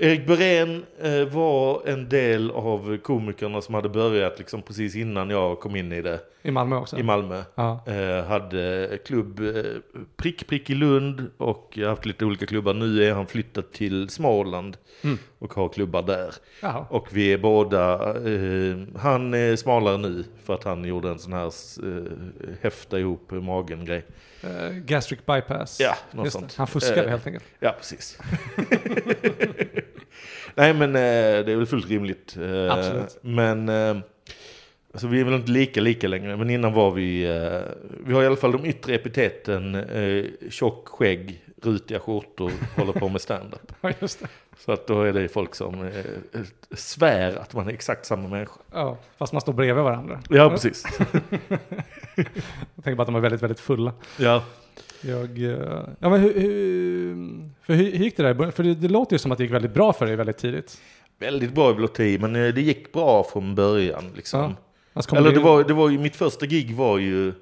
[0.00, 5.60] Erik Berén eh, var en del av komikerna som hade börjat liksom precis innan jag
[5.60, 6.98] kom in i det I Malmö också.
[6.98, 7.42] i Malmö.
[7.54, 7.84] Ja.
[7.86, 9.62] Eh, hade klubb eh,
[10.16, 12.74] prick prick i Lund och haft lite olika klubbar.
[12.74, 15.18] Nu är han flyttat till Småland Mm.
[15.40, 16.34] Och har klubbar där.
[16.62, 16.86] Jaha.
[16.90, 21.32] Och vi är båda, eh, han är smalare nu för att han gjorde en sån
[21.32, 24.04] här eh, häfta ihop magen grej.
[24.42, 25.80] Eh, gastric bypass.
[25.80, 26.48] Ja, något Just sånt.
[26.48, 26.54] Det.
[26.58, 27.44] Han fuskade Eh, helt enkelt.
[27.60, 28.18] Ja, precis.
[30.54, 32.36] Nej, men eh, det är väl fullt rimligt.
[32.36, 33.18] Eh, Absolut.
[33.22, 33.96] Men eh,
[34.92, 36.36] alltså, vi är väl inte lika lika längre.
[36.36, 37.60] Men innan var vi, eh,
[38.06, 43.08] vi har i alla fall de yttre epiteten eh, tjock skägg, rutiga skjortor, håller på
[43.08, 43.72] med stand-up.
[43.80, 44.26] Ja, just det.
[44.64, 48.60] Så att då är det folk som eh, svär att man är exakt samma människa.
[48.72, 50.20] Ja, fast man står bredvid varandra.
[50.30, 50.84] Ja, precis.
[52.74, 53.92] Jag tänker bara att de är väldigt, väldigt fulla.
[54.18, 54.42] Ja.
[55.00, 57.14] Jag, eh, ja men hur, hur,
[57.62, 58.50] för hur, hur gick det där?
[58.50, 60.80] För det, det låter ju som att det gick väldigt bra för dig väldigt tidigt.
[61.18, 64.04] Väldigt bra epilepsi, men eh, det gick bra från början.
[64.16, 64.54] Liksom.
[64.92, 65.02] Ja.
[65.16, 67.32] Eller det- det var, det var ju, mitt första gig var ju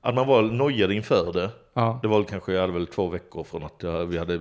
[0.00, 1.50] att man var nojad inför det.
[1.72, 4.38] Ja, Det var väl kanske, jag hade väl två veckor från att jag, vi hade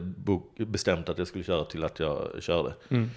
[0.57, 2.73] bestämt att jag skulle köra till att jag körde.
[2.89, 3.09] mm.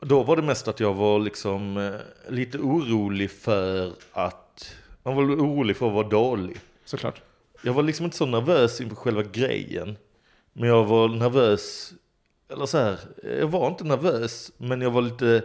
[0.00, 5.22] Då var det mest att jag var liksom eh, lite orolig för att, man var
[5.22, 6.56] orolig för att vara dålig.
[6.84, 7.22] såklart.
[7.62, 9.96] Jag var liksom inte så nervös inför själva grejen.
[10.52, 11.92] Men jag var nervös,
[12.48, 12.98] eller så här,
[13.40, 15.44] jag var inte nervös, men jag var lite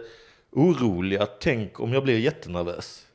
[0.50, 3.06] orolig att tänk om jag blir jättenervös.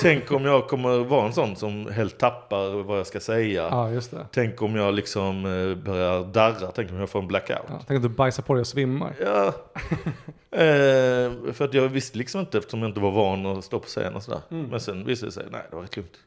[0.00, 3.68] Tänk om jag kommer vara en sån som helt tappar vad jag ska säga.
[3.70, 4.26] Ja, just det.
[4.32, 7.64] Tänk om jag liksom eh, börjar darra, tänk om jag får en blackout.
[7.68, 9.14] Ja, tänk att du bajsar på dig och svimmar.
[9.20, 9.46] Ja.
[10.58, 13.86] eh, för att jag visste liksom inte eftersom jag inte var van att stå på
[13.86, 14.40] scen och sådär.
[14.50, 14.66] Mm.
[14.66, 16.18] Men sen visade det sig, nej det var rätt lugnt.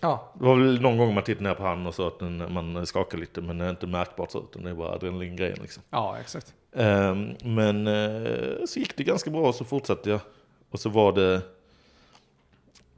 [0.00, 2.52] Ja, Det var väl någon gång man tittade ner på han och så att den,
[2.52, 5.82] man skakar lite men det är inte märkbart så utan det är bara adrenalingrejen liksom.
[5.90, 6.54] ja exakt.
[6.76, 10.20] Ehm, men eh, så gick det ganska bra och så fortsatte jag.
[10.70, 11.40] Och så var det...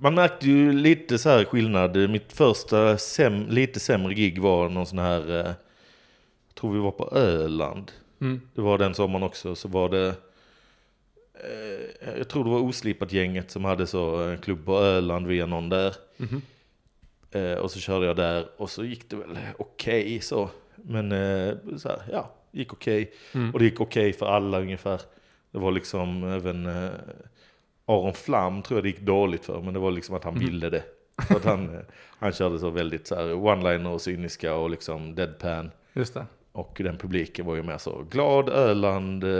[0.00, 2.10] Man märkte ju lite så här skillnad.
[2.10, 5.30] Mitt första säm, lite sämre gig var någon sån här...
[5.30, 5.52] Eh,
[6.48, 7.92] jag tror vi var på Öland.
[8.20, 8.40] Mm.
[8.54, 9.54] Det var den sommaren också.
[9.54, 10.06] Så var det...
[11.34, 15.68] Eh, jag tror det var Oslipat-gänget som hade så en klubb på Öland via någon
[15.68, 15.94] där.
[17.30, 20.50] Eh, och så körde jag där och så gick det väl okej så.
[20.74, 23.12] Men eh, så här, ja, gick okej.
[23.34, 23.50] Mm.
[23.52, 25.00] Och det gick okej för alla ungefär.
[25.50, 26.90] Det var liksom även eh,
[27.88, 29.60] Aron Flam tror jag det gick dåligt för.
[29.60, 30.46] Men det var liksom att han Mm.
[30.48, 30.82] ville det.
[31.28, 31.80] För att han, eh,
[32.18, 35.70] han körde så väldigt så här one-liner och cyniska och liksom deadpan.
[35.92, 36.26] Just det.
[36.52, 39.30] Och den publiken var ju mer så glad Öland, eh,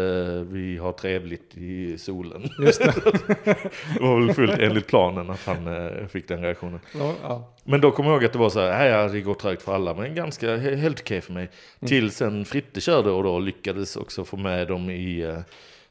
[0.42, 2.42] vi har trevligt i solen.
[2.60, 2.94] Just det.
[3.44, 6.80] det var väl fullt enligt planen att han eh, fick den reaktionen.
[6.98, 7.54] Ja, ja.
[7.64, 9.62] Men då kommer jag ihåg att det var så här, "Nej, ja, det går trögt
[9.62, 11.48] för alla, men ganska he- helt okej för mig.
[11.86, 15.36] Till sen Fritte körde och då lyckades också få med dem i,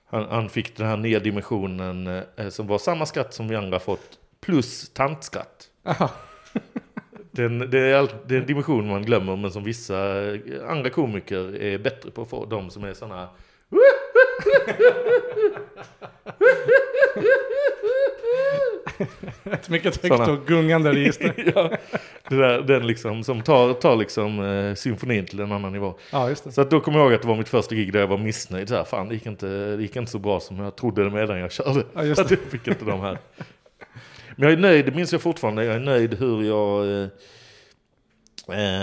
[0.09, 3.79] han, han fick den här nya dimensionen eh, som var samma skatt som vi andra
[3.79, 5.69] fått, plus tantskratt.
[5.83, 6.09] Aha.
[7.31, 10.39] Den, det, är all, det är en dimension man glömmer, men som vissa eh,
[10.69, 13.29] andra komiker är bättre på att få, de som är sådana
[19.43, 20.31] Ett mycket högt Såna.
[20.31, 21.33] och gungande register.
[21.55, 21.71] ja,
[22.29, 25.93] det där, den liksom som tar, tar liksom eh, symfonin till en annan nivå.
[26.11, 26.51] Ja, det.
[26.51, 28.17] Så att då kommer jag ihåg att det var mitt första gig där jag var
[28.17, 28.69] missnöjd.
[28.69, 31.39] Så här, fan, det gick, inte, det gick inte så bra som jag trodde medan
[31.39, 31.83] jag körde.
[31.93, 33.17] Ja, just Att jag fick inte de här.
[34.35, 35.65] Men jag är nöjd, det minns jag fortfarande.
[35.65, 37.07] Jag är nöjd hur jag eh,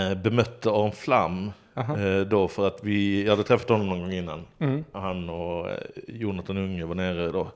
[0.09, 1.51] eh, bemötte Aron Flam.
[1.75, 4.45] Eh, då för att vi, jag hade träffat honom någon gång innan.
[4.59, 4.83] Mm.
[4.91, 7.51] Han och eh, Jonathan Unge var nere då.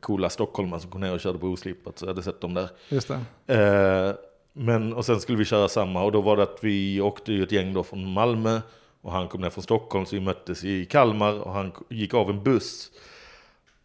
[0.00, 1.98] Coola stockholmare som kom ner och körde på Oslipat.
[1.98, 2.68] Så jag hade sett dem där.
[2.88, 3.10] Just
[3.46, 3.54] det.
[3.54, 4.14] Eh,
[4.52, 7.42] men, och sen skulle vi köra samma och då var det att vi åkte ju
[7.42, 8.60] ett gäng då från Malmö
[9.00, 12.30] och han kom ner från Stockholm så vi möttes i Kalmar och han gick av
[12.30, 12.90] en buss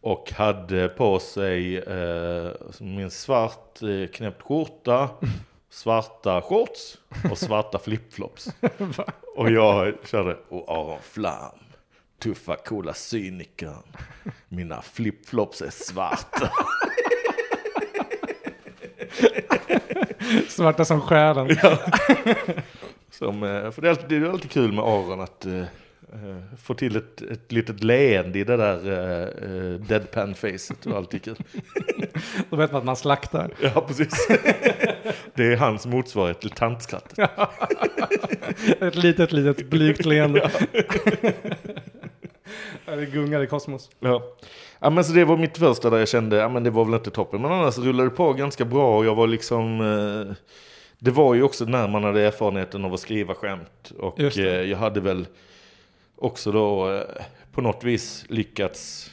[0.00, 2.50] och hade på sig eh,
[2.80, 5.08] en svart eh, knäppt skjorta,
[5.70, 6.98] svarta shorts
[7.30, 8.48] och svarta flipflops.
[9.36, 11.58] och jag körde, och Aron Flam,
[12.18, 13.82] tuffa coola cynikern,
[14.48, 16.50] mina flipflops är svarta.
[20.48, 21.48] Svarta som själen.
[23.10, 25.64] Som, eh, för det är, alltid, det är alltid kul med Aron att eh,
[26.62, 30.76] få till ett, ett litet leende i det där eh, deadpan-facet.
[30.82, 31.36] Det är alltid kul.
[32.50, 33.54] Då vet man att man slaktar.
[33.60, 34.28] Ja, precis.
[35.34, 37.18] det är hans motsvarighet till tantskrattet.
[38.80, 40.50] Ett litet, litet blygt leende.
[40.52, 40.66] Ja,
[42.84, 43.90] Det gungar i kosmos.
[44.00, 44.22] Ja.
[44.78, 46.94] ja, men så det var mitt första där jag kände, ja men det var väl
[46.94, 47.42] inte toppen.
[47.42, 49.80] Men annars rullade det på ganska bra och jag var liksom...
[49.80, 50.34] Eh,
[50.98, 53.92] det var ju också när man hade erfarenheten av att skriva skämt.
[53.98, 55.26] Och eh, jag hade väl
[56.16, 57.02] också då eh,
[57.52, 59.10] på något vis lyckats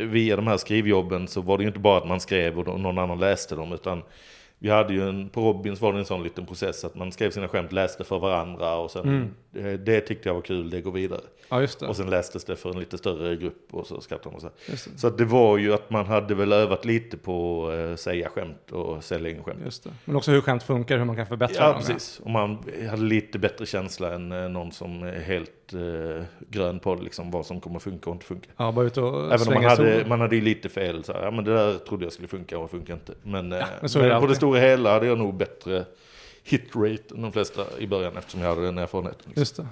[0.00, 2.98] via de här skrivjobben så var det ju inte bara att man skrev och någon
[2.98, 4.02] annan läste dem utan
[4.62, 7.30] vi hade ju en, på Robins var det en sån liten process att man skrev
[7.30, 9.28] sina skämt, läste för varandra och sen Mm.
[9.50, 11.20] det, det tyckte jag var kul, det går vidare.
[11.48, 11.82] Ja, det.
[11.86, 14.50] Och sen lästes det för en lite större grupp och så skrattade så.
[14.70, 14.98] Just det.
[14.98, 18.28] Så att det var ju att man hade väl övat lite på att eh, säga
[18.28, 19.58] skämt och sälja in skämt.
[19.64, 19.90] Just det.
[20.04, 21.78] Men också hur skämt funkar, hur man kan förbättra Ja, dem.
[21.78, 22.20] precis.
[22.24, 22.58] Och man
[22.90, 27.30] hade lite bättre känsla än eh, någon som är helt eh, grön på det, liksom,
[27.30, 28.50] vad som kommer funka och inte funka.
[28.56, 31.24] Ja, bara ut och Även om man hade, man hade ju lite fel, så här,
[31.24, 33.12] ja men det där trodde jag skulle funka och funkar inte.
[33.22, 34.28] Men, eh, men är det men på alltid.
[34.28, 35.84] det stora hela hade jag nog bättre
[36.44, 39.22] hitrate än de flesta i början eftersom jag hade den erfarenheten.
[39.26, 39.40] Liksom.
[39.40, 39.66] Just det.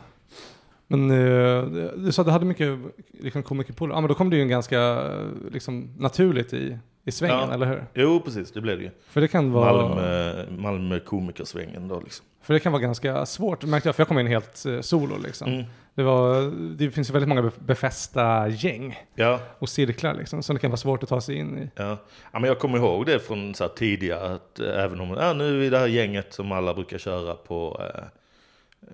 [0.87, 1.65] Men eh,
[1.97, 2.79] du sa att du hade mycket
[3.21, 3.97] liksom, komikerpolare.
[3.97, 5.05] Ja, men då kom det ju en ganska
[5.53, 7.55] liksom, naturligt i, i svängen, Ja.
[7.55, 7.85] eller hur?
[7.95, 8.91] Jo, precis, det blev det ju.
[9.09, 12.27] För det kan vara, Malmö, Malmö komikersvängen då liksom.
[12.43, 15.19] För det kan vara ganska svårt, märkte jag, för jag kom in helt eh, solo
[15.19, 15.53] liksom.
[15.53, 15.65] Mm.
[15.95, 20.55] Det, var, det finns ju väldigt många bef- befästa gäng Ja, och cirklar liksom, som
[20.57, 21.71] det kan vara svårt att ta sig in i.
[21.75, 21.97] Ja.
[22.33, 25.33] ja, men jag kommer ihåg det från så här tidigare, att eh, även om, ja,
[25.33, 28.05] nu är vi det här gänget som alla brukar köra på, eh,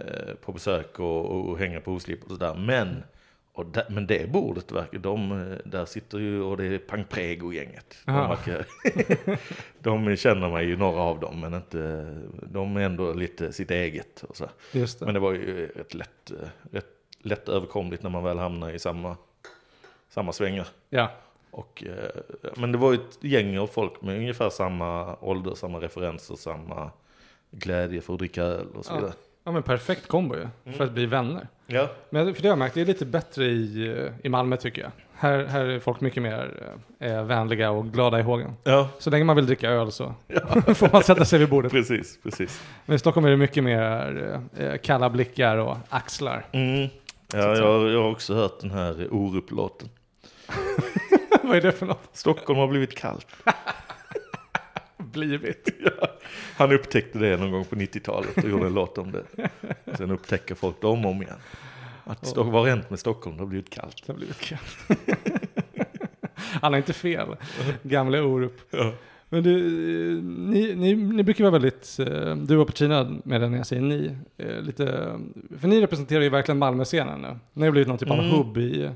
[0.06, 2.54] eh, på besök och, och, och hänga på oslip och sådär.
[2.54, 3.02] Men,
[3.54, 7.04] och där, men det bordet, verkar, de, eh, där sitter ju, och det är Pang
[7.04, 7.96] Prego-gänget.
[8.46, 9.36] De,
[10.06, 14.24] de känner mig ju några av dem, men inte, de är ändå lite sitt eget.
[14.28, 14.48] Och så.
[14.72, 15.00] Det.
[15.00, 16.86] Men det var ju rätt lätt, eh, rätt
[17.18, 19.16] lätt överkomligt när man väl hamnar i samma,
[20.08, 20.66] samma svängar.
[20.90, 21.10] Ja.
[21.50, 25.80] Och, eh, men det var ju ett gäng av folk med ungefär samma ålder, samma
[25.80, 26.90] referenser, samma
[27.50, 29.12] glädje för att dricka öl och så vidare.
[29.16, 31.48] Ja men perfekt kombo ju, för att bli vänner.
[31.66, 34.56] Ja, Men för det har jag märkt, det är lite bättre i, eh, i Malmö
[34.56, 34.90] tycker jag.
[35.16, 36.50] Här, här är folk mycket mer
[37.00, 38.52] eh, vänliga och glada i hågen.
[38.64, 40.14] ja Så länge man vill dricka öl så
[40.74, 41.72] får man sätta sig vid bordet.
[41.72, 42.62] precis, precis.
[42.86, 46.46] Men i Stockholm är det mycket mer eh, kalla blickar och axlar.
[46.52, 46.88] Mm.
[47.32, 49.88] Ja, jag, jag har också hört den här Orup-låten.
[51.42, 52.08] Vad är det för något?
[52.12, 53.26] Stockholm har blivit kallt.
[55.14, 55.68] Blivit.
[56.56, 59.24] Han upptäckte det någon gång på 90-talet och gjorde en låt om det.
[59.96, 61.36] Sen upptäcker folk det om och om igen.
[62.04, 63.36] Att vad har hänt med Stockholm?
[63.36, 64.02] Det har blivit kallt.
[64.06, 64.76] Det har blivit kallt.
[66.34, 67.36] Han har inte fel,
[67.82, 68.60] gamle Orup.
[68.70, 68.92] Ja.
[69.28, 69.52] Men du,
[70.22, 73.82] ni, ni, ni brukar vara väldigt, eh, du och Petrina med den när jag säger
[73.82, 74.84] ni, eh, lite,
[75.60, 77.38] för ni representerar ju verkligen Malmö-scenen nu.
[77.52, 78.30] Ni har blivit någon typ av Mm.
[78.30, 78.90] hubb i,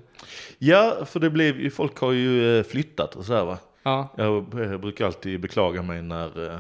[0.59, 3.59] Ja, för det blev ju, folk har ju eh, flyttat och sådär va.
[3.89, 4.36] Ja, Jag
[4.72, 6.59] eh, brukar alltid beklaga mig när, eh,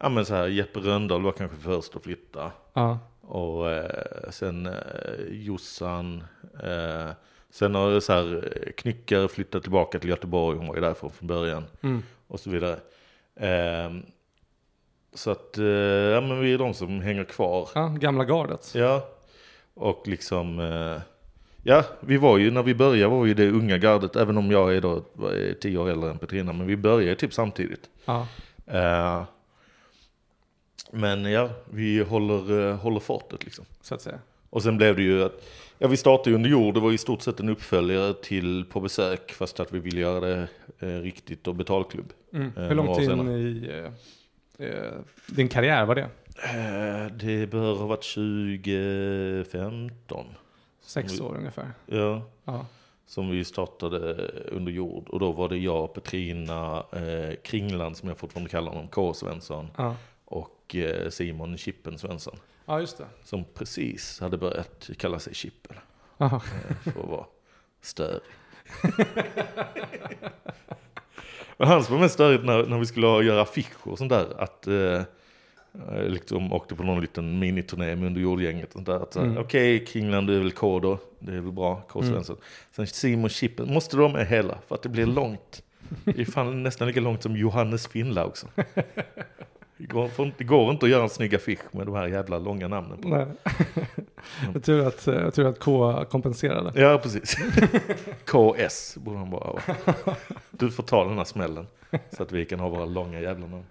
[0.00, 2.52] ja men så här, Jeppe Rönndahl var kanske först att flytta.
[2.72, 4.72] ja, Och eh, sen eh,
[5.30, 6.24] Jossan.
[6.62, 7.10] Eh,
[7.50, 10.58] sen har så här, eh, Knyckare flyttat tillbaka till Göteborg.
[10.58, 11.64] Hon var ju därifrån från början.
[11.82, 12.78] mm, Och så vidare.
[13.36, 13.90] Eh,
[15.14, 15.50] så att,
[16.12, 17.68] ja men vi är de som hänger kvar.
[17.74, 18.72] ja, gamla gardet.
[18.74, 19.08] Ja.
[19.74, 20.58] Och liksom,
[21.64, 24.16] ja vi var ju, när vi började var vi det unga gardet.
[24.16, 25.04] Även om jag är då
[25.60, 26.52] tio år äldre än Petrina.
[26.52, 27.90] Men vi började typ samtidigt.
[28.04, 28.28] Ja,
[28.66, 29.22] Eh,
[30.90, 33.64] men ja, vi håller, eh, håller fortet liksom.
[33.80, 34.18] så att säga.
[34.50, 35.44] Och sen blev det ju att,
[35.78, 38.80] ja vi startade ju under jord, det var i stort sett en uppföljare till På
[38.80, 40.48] besök, fast att vi ville göra det
[40.80, 42.12] eh, riktigt och betalklubb.
[42.32, 42.52] Mm.
[42.56, 43.38] Eh, Hur in senare.
[43.38, 43.70] i
[44.58, 44.68] eh,
[45.26, 46.08] din karriär var det?
[47.10, 50.26] Det bör ha varit 2015.
[50.84, 51.70] Sex år ungefär.
[51.86, 52.66] Ja, Ja,
[53.06, 54.14] som vi startade
[54.52, 55.08] under jord.
[55.08, 59.14] Och då var det jag, Petrina, eh, Kringland som jag fortfarande kallar honom, K.
[59.14, 59.96] Svensson ja.
[60.24, 62.36] och eh, Simon Chippen Svensson.
[62.66, 63.06] ja just det.
[63.24, 65.76] Som precis hade börjat kalla sig Chippen.
[66.18, 66.36] Aha.
[66.36, 67.26] eh, för att vara
[67.80, 68.22] störig.
[71.56, 74.40] Men hans var mest störigt när, när vi skulle göra affischer och sånt där.
[74.42, 75.02] Att eh,
[76.06, 78.74] liksom åkte på någon liten miniturné med underjordgänget.
[78.86, 79.38] här, Mm.
[79.38, 80.98] Okej, Kringland du är väl K då.
[81.18, 82.12] Det är väl bra, K Mm.
[82.12, 82.36] Svensson.
[82.76, 84.58] Sen Simon Chippen, måste de med hela?
[84.68, 85.62] För att det blir långt.
[86.04, 88.46] Det är fan nästan lika långt som Johannes Finnla också.
[89.76, 92.68] Det går, det går inte att göra en snygg affisch med de här jävla långa
[92.68, 93.08] namnen på.
[93.08, 93.26] Nej.
[94.54, 96.80] jag, tror att, eh, jag tror att K kompenserade.
[96.80, 97.36] Ja, precis.
[98.24, 99.62] KS borde han bara vara.
[100.50, 101.66] Du får ta den här smällen.
[102.16, 103.64] Så att vi kan ha våra långa jävla namn.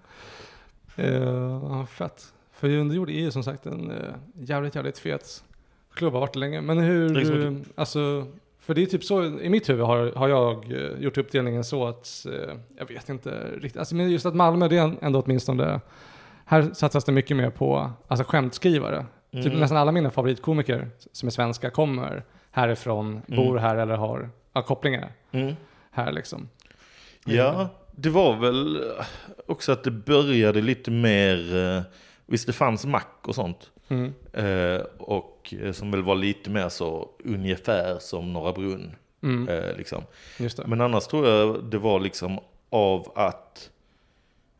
[0.96, 2.34] Ja, fett.
[2.52, 3.98] För underjord är ju som sagt en uh,
[4.36, 5.44] jävligt, jävligt fet
[5.94, 6.62] klubb, har varit länge.
[6.62, 8.28] Men hur, eh, alltså,
[8.60, 11.88] för det är typ så, i mitt huvud har, har jag eh, gjort uppdelningen så
[11.88, 12.26] att,
[12.78, 15.82] jag vet inte riktigt, alltså, men just att Malmö, det är ändå åtminstone,
[16.46, 19.06] här satsas det mycket mer på alltså, skämtskrivare.
[19.32, 19.60] Typ Mm.
[19.60, 23.46] nästan alla mina favoritkomiker som är svenska kommer härifrån, Mm.
[23.46, 24.30] bor här eller har
[24.66, 25.54] kopplingar Mm.
[25.92, 26.50] här liksom.
[27.26, 28.84] Ja, det var väl
[29.46, 31.82] också att det började lite mer, eh,
[32.26, 33.72] visst det fanns mack och sånt.
[33.88, 34.14] Mm.
[34.34, 38.96] Eh, och eh, som väl var lite mer så ungefär som Norra Brunn.
[39.24, 39.50] Mm.
[39.50, 40.04] Eh, liksom.
[40.38, 40.68] Det.
[40.68, 42.40] Men annars tror jag det var liksom
[42.70, 43.70] av att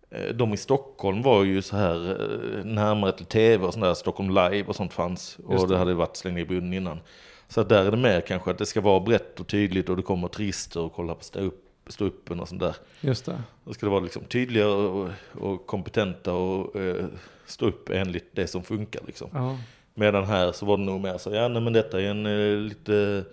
[0.10, 3.94] eh, de i Stockholm var ju så här eh, närmare till tv och sånt där,
[3.94, 5.38] Stockholm live och sånt fanns.
[5.50, 5.78] Just Och det det.
[5.78, 7.00] hade varit släng i brunnen innan.
[7.48, 10.04] Så där är det mer kanske att det ska vara brett och tydligt och det
[10.04, 12.76] kommer turister och kollar på stå upp, stå uppen och sånt där.
[13.02, 13.42] Just det.
[13.66, 17.06] Då ska det vara liksom tydliga och, och kompetenta och eh,
[17.46, 19.30] stå upp enligt det som funkar liksom.
[19.34, 19.58] Ja.
[19.94, 22.58] Medan här så var det nog mer så, ja nej, men detta är en eh,
[22.58, 23.24] lite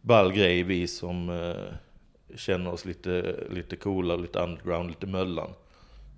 [0.00, 5.50] ball grej, vi som eh, känner oss lite, lite coola, lite underground, lite möllan.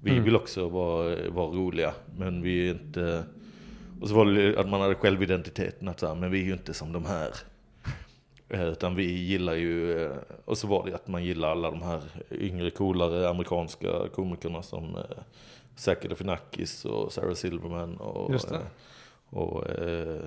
[0.03, 0.25] Vi Mm.
[0.25, 3.25] vill också vara, vara roliga, men vi är inte...
[4.01, 6.53] Och så var det att man hade självidentiteten, att så här, men vi är ju
[6.53, 7.29] inte som de här.
[8.51, 10.13] Eh, Utan vi gillar ju, eh,
[10.45, 14.97] och så var det att man gillar alla de här yngre, coolare amerikanska komikerna som
[14.97, 15.03] eh,
[15.77, 18.61] Zac Galifianakis och Sarah Silverman och, eh,
[19.31, 20.25] och eh,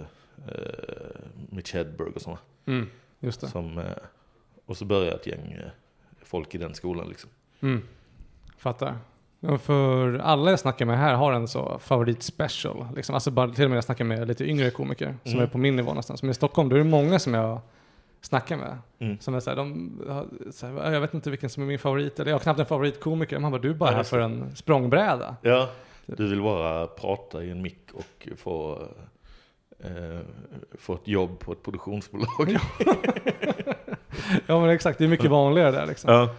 [0.47, 1.15] eh,
[1.49, 2.39] Mitch Hedberg och sådana.
[2.65, 2.89] Mm.
[3.19, 3.47] Just det.
[3.47, 3.82] Som,
[4.65, 5.59] och så började ett gäng
[6.24, 7.30] folk i den skolan liksom.
[7.61, 7.82] Mm.
[8.57, 8.97] Fattar.
[9.59, 12.88] För alla jag snackar med här har en så favorit special.
[12.95, 13.15] Liksom.
[13.15, 15.43] Alltså bara, till och med jag snackar med lite yngre komiker som Mm.
[15.43, 16.24] är på min nivå någonstans.
[16.24, 17.61] Men i Stockholm då är det många som jag
[18.24, 18.78] snackar med.
[18.99, 19.19] Mm.
[19.19, 19.91] Som är så här, de,
[20.51, 22.19] så här, jag vet inte vilken som är min favorit.
[22.19, 23.39] Eller jag har knappt en favoritkomiker.
[23.39, 25.36] Man bara, du är bara Ja, här för en språngbräda.
[25.41, 25.69] Ja,
[26.05, 28.88] du vill bara prata i en mick och få,
[29.80, 30.19] eh,
[30.80, 32.57] få ett jobb på ett produktionsbolag.
[34.47, 36.13] Ja men exakt, det är mycket vanligare där liksom.
[36.13, 36.36] Ja,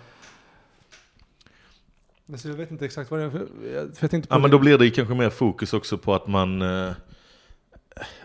[2.37, 3.39] Så jag vet inte exakt vad det är, för,
[3.95, 6.14] för jag tänkte på Ja men det- då blir det kanske mer fokus också på
[6.14, 6.62] att man...
[6.62, 6.93] Eh,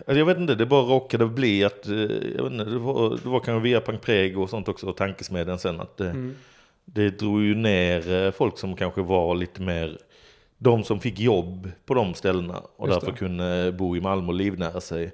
[0.06, 1.86] jag vet inte, det bara råkade bli att...
[1.86, 1.94] Eh,
[2.36, 4.96] jag vet inte, det var, det var kanske via Pank Prego och sånt också, och
[4.96, 6.36] tankesmedjan sen att det, Mm.
[6.84, 9.98] det drog ju ner eh, folk som kanske var lite mer...
[10.62, 13.18] De som fick jobb på de ställena och Just därför det.
[13.18, 15.12] kunde bo i Malmö och livnära sig.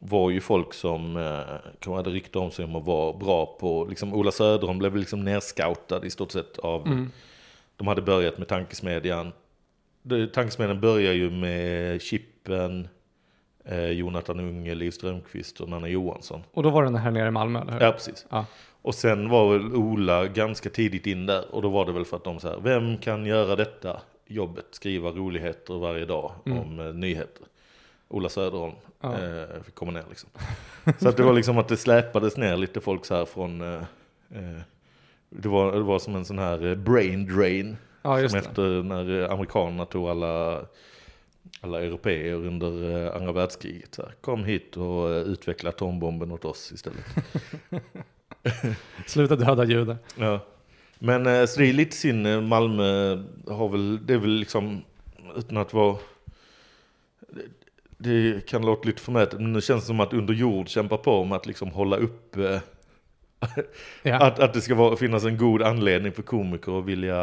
[0.00, 1.40] Var ju folk som eh,
[1.80, 3.84] kanske hade rykte om sig om att vara bra på...
[3.84, 6.86] Liksom Ola Söderholm blev liksom nerscoutad i stort sett av...
[6.86, 7.10] Mm.
[7.76, 9.32] De hade börjat med tankesmedjan.
[10.34, 12.88] Tankesmedjan börjar ju med Chippen,
[13.68, 16.42] eh, Jonathan Unge, Liv Strömqvist och Nanna Johansson.
[16.52, 17.80] Och då var den här nere i Malmö, eller hur?
[17.80, 18.26] Ja, precis.
[18.30, 18.44] Ja.
[18.82, 21.54] Och sen var väl Ola ganska tidigt in där.
[21.54, 24.66] Och då var det väl för att de så här, vem kan göra detta jobbet?
[24.70, 26.58] Skriva roligheter varje dag Mm.
[26.58, 27.46] om eh, nyheter.
[28.08, 29.12] Ola Söderholm Ja.
[29.12, 30.30] eh, fick komma ner liksom.
[30.98, 33.60] Så att det var liksom att det släpades ner lite folk så här från...
[33.60, 33.82] Eh,
[34.34, 34.60] eh,
[35.30, 37.76] det, var, det var som en sån här eh, brain drain.
[38.02, 40.60] Ja, just Som efter när amerikanerna tog alla,
[41.60, 43.94] alla europeer under eh, andra världskriget.
[43.94, 47.04] Så här, Kom hit och eh, utveckla atombomben åt oss istället.
[49.06, 49.96] Sluta döda judar.
[50.16, 50.40] Ja.
[50.98, 54.84] Men eh, så det är lite sin Malmö har väl, det är väl liksom,
[55.36, 55.96] utan att vara,
[57.28, 57.42] det,
[57.98, 61.36] det kan låta lite förmätet, men det känns som att under jord kämpar på med
[61.36, 62.36] att liksom hålla upp
[64.02, 64.18] Ja.
[64.18, 67.16] att, att det ska vara, finnas en god anledning för komiker att vilja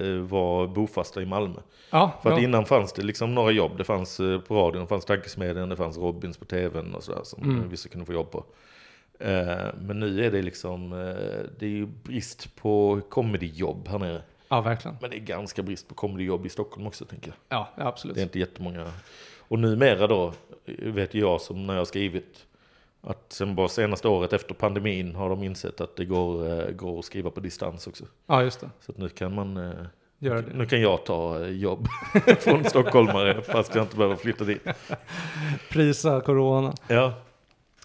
[0.00, 1.60] eh, vara bofasta i Malmö.
[1.90, 2.44] ja, För att ja.
[2.44, 3.72] innan fanns det liksom några jobb.
[3.78, 7.20] Det fanns eh, på radion, det fanns Tankesmedjan, det fanns Robins på tvn och sådär
[7.24, 7.60] som Mm.
[7.62, 8.44] eh, vissa kunde få jobb på.
[9.18, 10.98] Eh, Men nu är det liksom, eh,
[11.58, 14.22] det är ju brist på comedyjobb här nere.
[14.48, 14.96] ja, verkligen.
[15.00, 17.36] Men det är ganska brist på comedyjobb i Stockholm också tänker jag.
[17.58, 18.14] Ja, absolut.
[18.14, 18.90] Det är inte jättemånga.
[19.38, 20.32] Och numera då,
[20.78, 22.46] vet jag som när jag har skrivit,
[23.02, 26.98] att sen bara senaste året efter pandemin har de insett att det går, eh, går
[26.98, 28.04] att skriva på distans också.
[28.26, 28.70] Ja, just det.
[28.80, 29.70] Så nu kan man eh,
[30.18, 30.52] Gör det.
[30.54, 31.86] nu kan jag ta eh, jobb
[32.38, 34.64] från stockholmare fast jag inte behöver flytta dit.
[35.70, 36.72] Prisa corona.
[36.88, 37.14] Ja,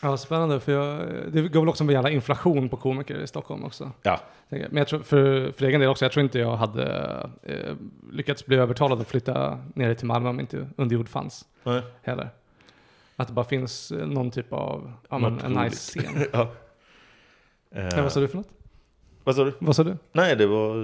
[0.02, 0.60] Ja, spännande.
[0.60, 3.92] För jag, det går väl också en jävla inflation på komiker i Stockholm också.
[4.02, 4.20] ja.
[4.50, 6.86] Men jag tror, för, för egen del också, jag tror inte jag hade
[7.44, 7.74] eh,
[8.12, 12.30] lyckats bli övertalad att flytta ner till Malmö om inte underjord fanns nej, heller.
[13.16, 16.26] Att det bara finns eh, någon typ av, ja men en nice scen.
[16.34, 16.52] ja.
[17.72, 18.50] Eh, vad sa du för något?
[19.24, 19.54] vad sa du?
[19.60, 19.98] Vad sa du?
[20.12, 20.76] Nej, det var,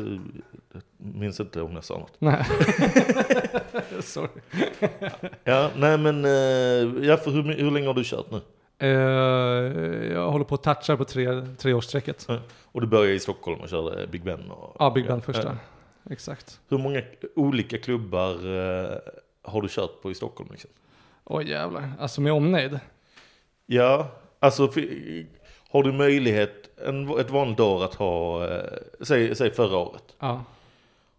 [0.73, 2.13] jag minns inte om jag sa något.
[2.19, 2.45] Nej.
[4.01, 4.27] Sorry.
[5.43, 8.41] Ja, nej men, eh, ja, för hur, hur länge har du kört nu?
[8.77, 8.89] Eh,
[10.13, 12.27] jag håller på att toucha på tre, treårsstrecket.
[12.65, 14.51] Och du började i Stockholm och körde Big Ben?
[14.51, 15.33] Och, Ja, Big Band Ja.
[15.33, 15.57] första.
[16.09, 16.59] Exakt.
[16.69, 17.01] Hur många
[17.35, 18.97] olika klubbar eh,
[19.43, 20.49] har du kört på i Stockholm?
[20.51, 20.69] Liksom?
[21.23, 21.91] Oj jävlar.
[21.99, 22.79] Alltså med omnejd.
[23.65, 24.07] Ja,
[24.39, 24.87] alltså för-
[25.71, 28.63] har du möjlighet en, ett vanligt år att ha, eh,
[29.01, 30.03] säg, säg förra året.
[30.19, 30.43] Ja.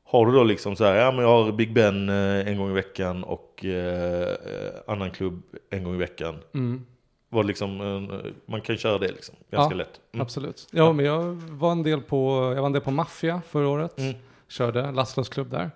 [0.04, 2.70] Har du då liksom så här, ja men jag har Big Ben eh, en gång
[2.70, 6.38] i veckan och eh, eh, annan klubb en gång i veckan.
[6.54, 6.86] Mm.
[7.28, 10.00] Var liksom, eh, man kan köra det liksom, ganska Ja, lätt.
[10.12, 10.22] Mm.
[10.22, 10.68] Absolut.
[10.72, 13.98] Ja, men jag var en del på, jag var en del på Mafia förra året.
[13.98, 14.14] Mm.
[14.48, 15.70] Körde Laszlos klubb där.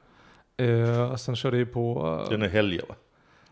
[0.56, 2.94] Eh, sen körde jag på Den är helger va?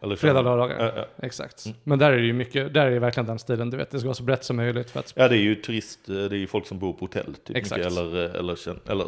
[0.05, 0.85] Eller fredag, lördagar.
[0.85, 1.27] Ja, ja.
[1.27, 1.67] Exakt.
[1.67, 1.79] Mm.
[1.85, 3.99] Men där är det ju mycket, där är det verkligen den stilen, du vet, det
[3.99, 6.37] ska vara så brett som möjligt för att ja, det är ju turist, eh, det
[6.37, 7.35] är ju folk som bor på hotell.
[7.35, 7.85] Typ Exakt.
[7.85, 9.07] Mycket, eller, eh, eller, eller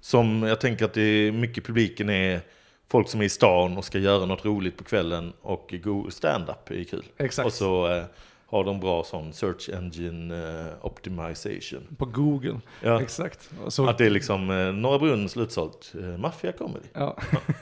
[0.00, 2.40] som jag tänker att det är mycket publiken är
[2.88, 6.70] folk som är i stan och ska göra något roligt på kvällen och go stand-up
[6.70, 7.04] är kul.
[7.16, 7.46] Exakt.
[7.46, 8.04] Och så eh,
[8.50, 11.96] har de bra sån search engine eh, optimization.
[11.98, 12.60] På Google.
[12.82, 13.02] Ja.
[13.02, 13.50] Exakt.
[13.68, 16.86] Så, Att det är liksom eh, Norra Brunn slutsålt, eh, maffia comedy.
[16.92, 17.16] ja.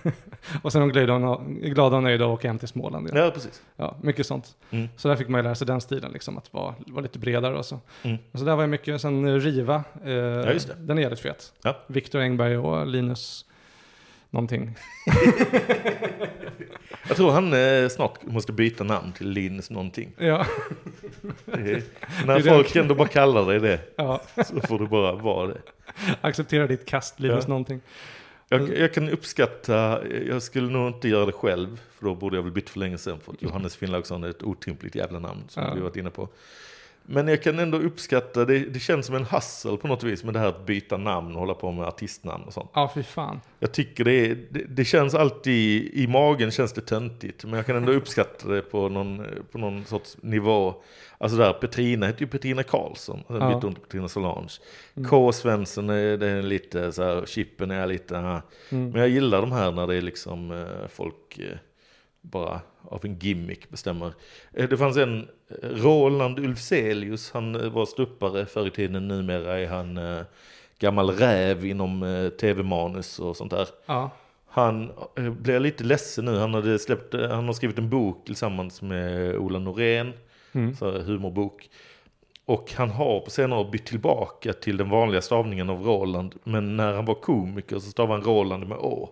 [0.62, 3.10] och sen är de glada och, glada och nöjda och åka hem till Småland.
[3.12, 3.18] Ja.
[3.18, 3.62] Ja, precis.
[3.76, 4.56] Ja, mycket sånt.
[4.70, 4.88] Mm.
[4.96, 7.58] Så där fick man ju lära sig den stilen, liksom, att vara, vara lite bredare
[7.58, 7.80] och så.
[8.02, 8.16] Mm.
[8.32, 10.74] Och så där var jag mycket, sen Riva, eh, just det.
[10.78, 11.52] den är jävligt fet.
[11.62, 11.76] Ja.
[11.86, 13.44] Viktor Engberg och Linus
[14.30, 14.76] någonting.
[17.08, 20.12] Jag tror han eh, snart måste byta namn till Linus någonting.
[20.18, 20.46] Ja,
[21.46, 21.82] är,
[22.26, 22.80] när är folk det.
[22.80, 24.22] ändå bara kallar dig det ja.
[24.46, 25.60] så får du bara vara det.
[26.20, 27.48] acceptera ditt kast, Linus Ja.
[27.48, 27.80] någonting.
[28.48, 32.42] Jag, jag kan uppskatta, jag skulle nog inte göra det själv, för då borde jag
[32.42, 35.62] väl bytt för länge sedan, för att Johannes Finnlaugsson är ett otympligt jävla namn, som
[35.62, 35.74] Ja.
[35.74, 36.28] vi varit inne på.
[37.08, 40.34] Men jag kan ändå uppskatta, det, det känns som en hassel på något vis med
[40.34, 42.70] det här att byta namn och hålla på med artistnamn och sånt.
[42.74, 43.40] Ja, fy fan.
[43.58, 47.66] Jag tycker det, är, det, det känns alltid, i magen känns det töntigt, men jag
[47.66, 50.74] kan ändå uppskatta det på någon, på någon sorts nivå.
[51.18, 53.48] Alltså där, Petrina heter ju Petrina Karlsson, sen Ja.
[53.54, 54.52] bytte hon till Petrina Solange.
[54.96, 55.08] Mm.
[55.08, 55.32] K.
[55.32, 58.42] Svensson, är, det är lite så här, Chippen är lite, ah.
[58.70, 58.90] Mm.
[58.90, 61.56] men jag gillar de här när det är liksom eh, folk eh,
[62.30, 64.12] bara av en gimmick bestämmer.
[64.52, 65.28] Eh, Det fanns en,
[65.62, 70.22] eh, Roland Ulfzelius, han eh, var stuppare förr i tiden, numera är han eh,
[70.78, 73.68] gammal räv inom eh, tv-manus och sånt där.
[73.86, 74.10] Ja.
[74.48, 78.82] Han eh, blev lite ledsen nu, han, hade släppt, han har skrivit en bok tillsammans
[78.82, 80.12] med Ola Norén,
[80.52, 80.74] Mm.
[80.76, 81.68] så humorbok.
[82.44, 86.76] Och han har på senare år bytt tillbaka till den vanliga stavningen av Roland, men
[86.76, 89.08] när han var komiker så stavade han Roland med Å.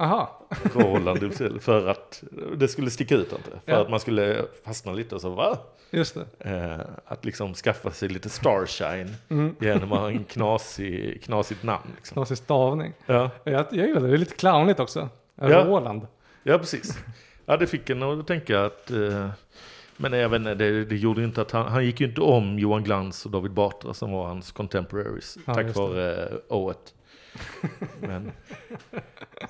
[0.00, 0.46] Aha.
[0.74, 2.22] Roland istället, för att
[2.56, 3.50] det skulle sticka ut inte.
[3.50, 3.80] För Ja.
[3.80, 5.58] att man skulle fastna lite och så, va?
[5.90, 6.50] Just det.
[6.50, 9.54] Eh, att liksom skaffa sig lite starshine Mm.
[9.60, 11.90] genom att ha en knasig, knasigt namn.
[11.96, 12.14] Liksom.
[12.14, 12.92] Knasig stavning.
[13.06, 13.30] Ja.
[13.44, 15.08] Jag, jag gillar det, det är lite clownigt också.
[15.34, 15.64] Ja.
[15.64, 16.06] Roland.
[16.42, 16.98] ja, precis.
[17.46, 18.90] Ja, det fick en att tänka att...
[18.90, 19.28] Eh,
[19.96, 23.24] men inte, det, det gjorde inte att han, han gick ju inte om Johan Glans
[23.26, 25.38] och David Batra som var hans contemporaries.
[25.46, 26.94] Ja, tack vare eh, ået.
[28.00, 28.32] Men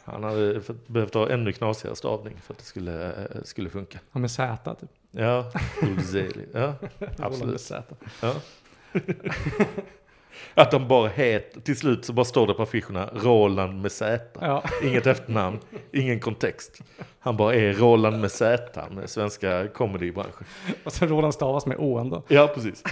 [0.05, 3.99] han hade behövt ha ännu knasigare stavning för att det skulle, eh, skulle funka.
[4.11, 4.91] Han med Z typ.
[5.11, 5.53] Ja,
[5.83, 6.47] Ulzeli.
[6.53, 6.75] Ja,
[7.19, 7.71] absolut.
[8.23, 8.35] Ja.
[10.55, 14.25] Att de bara heter, till slut så bara står det på affischerna Roland med Z.
[14.41, 14.63] Ja.
[14.85, 15.59] Inget efternamn,
[15.93, 16.83] ingen kontext.
[17.19, 20.47] Han bara är Roland med Z med svenska comedybranschen.
[20.85, 22.23] Och sen Roland stavas med Å ändå.
[22.29, 22.83] Ja, precis.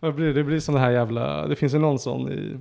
[0.00, 2.56] Det blir, det blir det här jävla, det finns ju någon sån i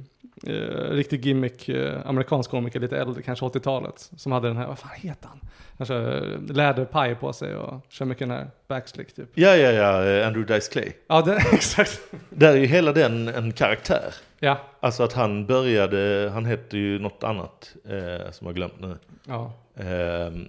[0.48, 4.80] eh, riktig gimmick, eh, amerikansk komiker, lite äldre, kanske 80-talet, som hade den här, vad
[4.80, 5.40] fan heter han?
[5.78, 9.30] Han kör eh, läderpaj på sig och kör mycket den här backslick typ.
[9.34, 10.92] Ja, ja, ja, eh, Andrew Dice Clay.
[11.08, 12.02] Ja, det, exakt.
[12.30, 14.14] Där är ju hela den en karaktär.
[14.40, 18.98] Ja, Alltså att han började, han hette ju något annat eh, som jag glömt nu.
[19.28, 20.48] ja, Ehm,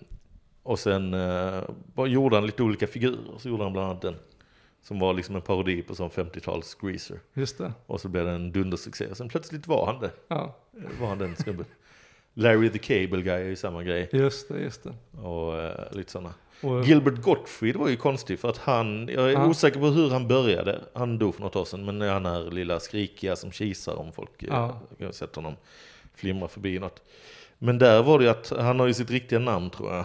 [0.63, 1.17] och sen
[2.07, 3.39] gjorde han lite olika figurer.
[3.39, 4.15] Så gjorde han bland annat den.
[4.83, 7.19] Som var liksom en parodi på sån 50-tals greaser.
[7.35, 7.73] just det.
[7.87, 9.07] Och så blev det en dundersuccé.
[9.07, 10.11] Och sen plötsligt var han det.
[10.29, 10.57] Ja,
[11.01, 11.67] Var han den snubben.
[12.35, 14.09] Larry the Cable Guy är ju samma grej.
[14.13, 15.19] just det, just det.
[15.21, 16.35] Och eh, lite sådana.
[16.63, 19.47] Och, Gilbert Gottfried var ju konstig för att han, jag är Ja.
[19.47, 20.81] osäker på hur han började.
[20.95, 21.85] Han dog för något år sedan.
[21.85, 24.81] Men han är lilla skrikiga som kisar om folk Ja.
[24.99, 25.07] ja.
[25.07, 25.57] eh, sett honom
[26.15, 27.03] flimra förbi något.
[27.59, 30.05] Men där var det ju att han har ju sitt riktiga namn tror jag.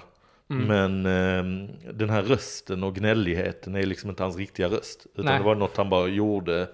[0.50, 0.68] Mm.
[0.68, 5.08] Men ehm, den här rösten och gnälligheten är liksom inte hans riktiga röst.
[5.14, 5.38] Utan Nej.
[5.38, 6.68] det var något han bara gjorde.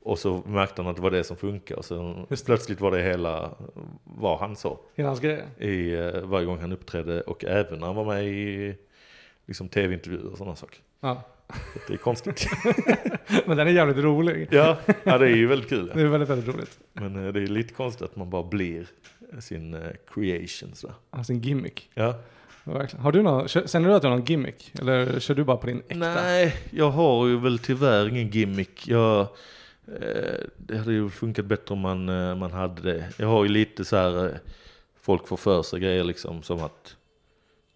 [0.00, 1.76] Och så märkte han att det var det som funkar.
[1.76, 3.50] Och så plötsligt var det hela
[4.04, 4.80] vad han sa.
[4.94, 5.44] hela hans grej.
[5.58, 7.20] I, eh, varje gång han uppträdde.
[7.20, 8.74] Och även när han var med i
[9.46, 10.78] liksom, tv-intervjuer och sådana saker.
[11.00, 11.22] Ja.
[11.72, 12.46] Så det är konstigt.
[13.46, 14.48] Men den är jävligt rolig.
[14.50, 15.90] ja, ja, det är ju väldigt kul.
[15.94, 16.78] Det är väldigt, väldigt roligt.
[16.92, 18.86] Men eh, det är lite konstigt att man bara blir
[19.40, 20.74] sin eh, creation.
[20.74, 20.92] Så.
[21.10, 21.90] Har sin gimmick.
[21.94, 22.14] Ja.
[22.72, 23.02] Verkligen.
[23.02, 24.72] Har du någon, känner du att du har någon gimmick?
[24.80, 25.94] Eller kör du bara på din äkta?
[25.94, 28.88] Nej, jag har ju väl tyvärr ingen gimmick.
[28.88, 33.08] Jag, eh, det hade ju funkat bättre om man, eh, man hade det.
[33.18, 34.32] Jag har ju lite så här, eh,
[35.00, 36.96] folk får för sig grejer liksom som att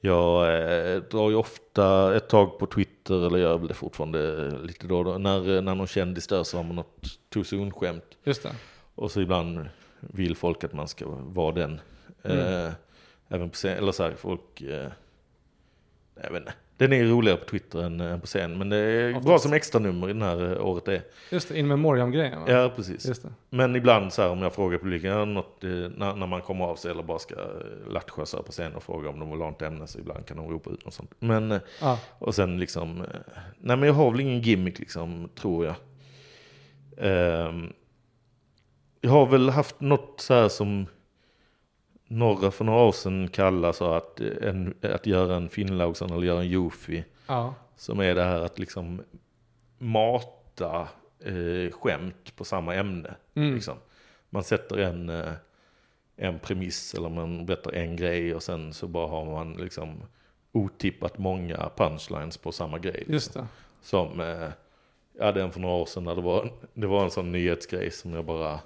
[0.00, 4.86] jag eh, drar ju ofta ett tag på Twitter, eller gör väl det fortfarande lite
[4.86, 5.18] då då.
[5.18, 8.04] När, när någon kändis dör så har man något too soon-skämt.
[8.24, 8.52] Just det.
[8.94, 9.66] Och så ibland
[10.00, 11.80] vill folk att man ska vara den.
[12.22, 12.38] Mm.
[12.38, 12.72] Eh,
[13.32, 14.60] även på scen, eller så här, folk...
[14.60, 14.88] Eh,
[16.22, 16.52] jag vet inte.
[16.76, 18.58] Den är roligare på Twitter än, än på scen.
[18.58, 19.26] Men det är Oftast.
[19.26, 21.02] bra som extra nummer i den här eh, året är.
[21.30, 22.44] Just det, in memoriam-grejen va?
[22.52, 23.02] Ja, precis.
[23.22, 23.28] Det.
[23.50, 26.76] Men ibland så här om jag frågar publiken, något, eh, när, när man kommer av
[26.76, 29.40] sig eller bara ska eh, lattja så här på scen och fråga om de vill
[29.40, 31.10] ha ett ämne så ibland kan de ropa ut något sånt.
[31.18, 31.98] Men, eh, Ja.
[32.18, 33.06] och sen liksom, eh,
[33.58, 35.74] nej men jag har väl ingen gimmick liksom, tror jag.
[36.98, 37.72] Ehm,
[39.00, 40.86] jag har väl haft något så här som
[42.12, 46.26] några för några år sedan kallar så att, eh, en, att göra en Finnlaugsson eller
[46.26, 47.04] göra en Jofi.
[47.26, 47.54] Ja.
[47.76, 49.02] Som är det här att liksom
[49.78, 50.88] mata
[51.24, 53.14] eh, skämt på samma ämne.
[53.34, 53.54] Mm.
[53.54, 53.76] Liksom.
[54.30, 55.32] Man sätter en, eh,
[56.16, 60.02] en premiss eller man berättar en grej och sen så bara har man liksom
[60.52, 63.04] otippat många punchlines på samma grej.
[63.06, 63.48] Liksom.
[63.82, 64.48] Som, eh,
[65.18, 67.90] jag hade en för några år sedan när det var, det var en sån nyhetsgrej
[67.90, 68.60] som jag bara,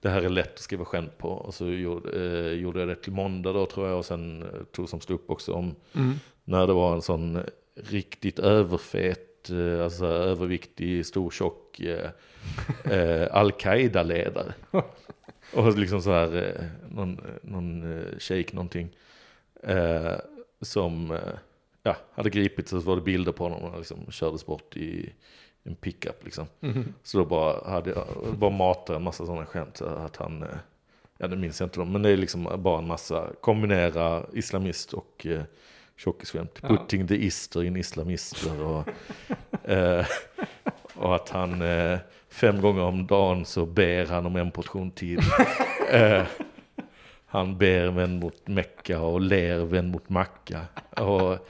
[0.00, 1.28] det här är lätt att skriva skämt på.
[1.28, 4.48] Och så gjorde, eh, gjorde jag det till måndag då tror jag och sen eh,
[4.72, 6.14] tog som stod upp också om Mm.
[6.44, 7.42] när det var en sån
[7.74, 12.10] riktigt överfet, eh, alltså överviktig, stor, tjock eh,
[12.92, 14.52] eh, Al-Qaida-ledare.
[15.54, 16.64] Och liksom så här, eh,
[16.96, 18.88] någon, någon shejk någonting.
[20.60, 21.18] Som
[21.82, 25.12] ja, hade gripits och så var det bilder på honom och liksom kördes bort i
[25.68, 26.46] en pickup liksom.
[26.60, 26.94] Mhm.
[27.02, 28.06] Så då bara hade jag,
[28.38, 30.48] bara matade en massa sådana skämt att han, eh,
[31.18, 34.92] ja det minns jag inte dem, men det är liksom bara en massa, kombinera islamist
[34.92, 35.42] och eh,
[35.96, 36.58] tjockisskämt.
[36.62, 36.68] Ja.
[36.68, 38.88] Putting the ister in islamister och,
[39.70, 40.06] eh,
[40.94, 41.98] och att han eh,
[42.28, 45.20] fem gånger om dagen så ber han om en portion tid.
[45.90, 46.22] eh,
[47.26, 50.60] han ber vän mot Mecka och ler vän mot Macka.
[50.96, 51.48] Och,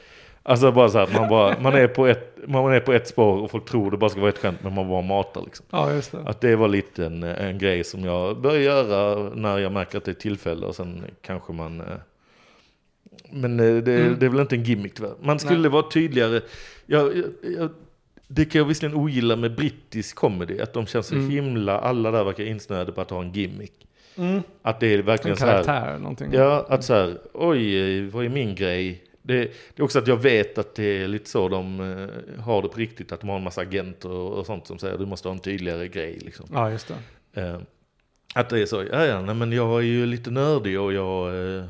[0.49, 3.43] Alltså bara så här, man, bara, man, är på ett, man är på ett spår
[3.43, 5.67] och folk tror det bara ska vara ett skämt men man bara matar liksom.
[5.71, 6.19] Ja, just det.
[6.27, 10.05] Att det var lite en, en grej som jag börjar göra när jag märker att
[10.05, 11.81] det är tillfälle och sen kanske man...
[11.81, 11.87] eh,
[13.31, 14.17] Men eh, det, Mm.
[14.19, 15.13] det är väl inte en gimmick tyvärr.
[15.21, 16.41] Man skulle vara tydligare.
[16.87, 17.25] Jag, jag,
[17.59, 17.71] jag,
[18.29, 21.31] det kan jag visserligen ogilla med brittisk comedy, att de känns så Mm.
[21.31, 23.73] himla, alla där verkar insnöade på att ha en gimmick.
[24.17, 24.43] Mm.
[24.63, 26.29] Att det är En verkligen så här, karaktär, någonting.
[26.33, 29.03] ja att så här, oj, vad är min grej?
[29.29, 29.35] Det,
[29.75, 32.69] det är också att jag vet att det är lite så de eh, har det
[32.69, 35.29] på riktigt, att de har en massa agenter och, och sånt som säger du måste
[35.29, 36.47] ha en tydligare grej liksom.
[36.53, 36.93] Ja, just
[37.33, 37.41] det.
[37.41, 37.59] Eh,
[38.35, 41.57] att det är så, ja ja, nej, men jag är ju lite nördig och jag
[41.57, 41.65] eh,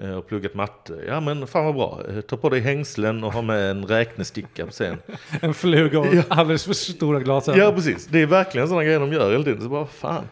[0.00, 1.04] eh, har pluggat matte.
[1.06, 4.66] Ja men fan vad bra, Eh, ta på dig hängslen och ha med en räknesticka
[4.66, 4.96] på scen.
[5.42, 6.22] En fluga och Ja.
[6.28, 7.60] alldeles för stora glasögon.
[7.60, 9.62] Ja precis, det är verkligen sådana grejer de gör hela tiden.
[9.62, 10.24] Så bara fan.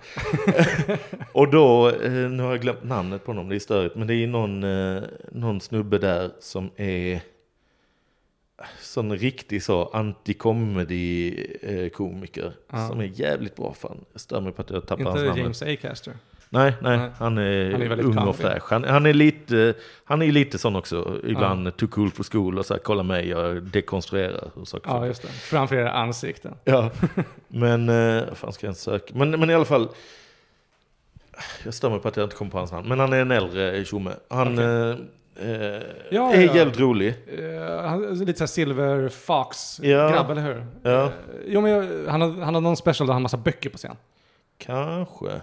[1.32, 3.96] och då, eh, nu har jag glömt namnet på honom, det är störigt.
[3.96, 4.60] Men det är någon,
[5.32, 7.20] någon snubbe där som är
[8.80, 12.52] sån riktig så anti-comedy-komiker.
[12.72, 12.88] Ja.
[12.88, 14.04] Som är jävligt bra fan.
[14.12, 15.40] Jag stör mig på att jag tappar hans Inte namn.
[15.40, 16.14] James Acaster.
[16.48, 17.10] Nej, nej, Nej.
[17.18, 18.70] han är, Han är ung och fräsch.
[18.70, 19.74] Han, han är lite,
[20.04, 21.20] han är lite sån också.
[21.24, 24.50] Ibland too cool for school och så här, kolla mig, jag dekonstruerar.
[24.54, 25.28] Och saker Ja, just det.
[25.28, 26.54] Framför era ansikten.
[26.64, 26.90] Ja,
[27.48, 29.14] men, eh, vad fan ska jag inte söka?
[29.14, 29.88] Men, men i alla fall,
[31.64, 32.88] jag mig på att jag inte kommer på hans namn.
[32.88, 34.10] Men han är en äldre tjomme.
[34.28, 34.96] Han eh,
[35.50, 36.54] eh, Ja, är ja.
[36.54, 37.14] jävligt rolig.
[37.38, 40.30] Uh, lite såhär Silver Fox Ja.
[40.30, 40.66] eller hur?
[40.82, 41.10] Ja.
[41.46, 43.78] Jo, men jag, han, har, han har någon special där han har massa böcker på
[43.78, 43.96] scen.
[44.58, 45.40] Kanske.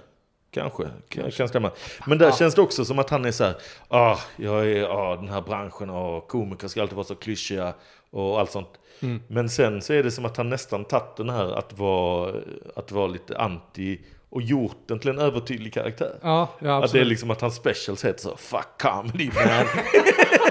[0.54, 1.72] Kanske, kan, kan stämma.
[2.08, 2.36] Men där Ja.
[2.36, 3.56] känns det också som att han är så här,
[3.88, 7.74] ah, jag är, ah, den här branschen och komiker ska alltid vara så klyschiga
[8.12, 8.70] och allt sånt.
[9.02, 9.22] Mm.
[9.28, 12.34] Men sen så är det som att han nästan tagit den här att vara,
[12.76, 14.00] att vara lite anti
[14.30, 16.16] och gjort den till en övertydlig karaktär.
[16.22, 19.66] Ja, ja Att det är liksom att hans specials heter så, fuck comedy man.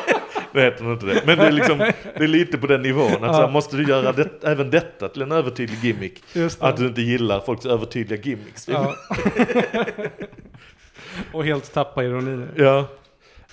[0.53, 1.23] det heter nog inte det.
[1.27, 3.13] Men det är, liksom, det är lite på den nivån.
[3.13, 3.49] Att så här, Ja.
[3.51, 6.23] måste du göra det, även detta till en övertydlig gimmick?
[6.59, 8.69] Att du inte gillar folks övertydliga gimmicks.
[8.69, 8.95] Ja.
[11.33, 12.49] och helt tappa ironin.
[12.57, 12.79] Ja.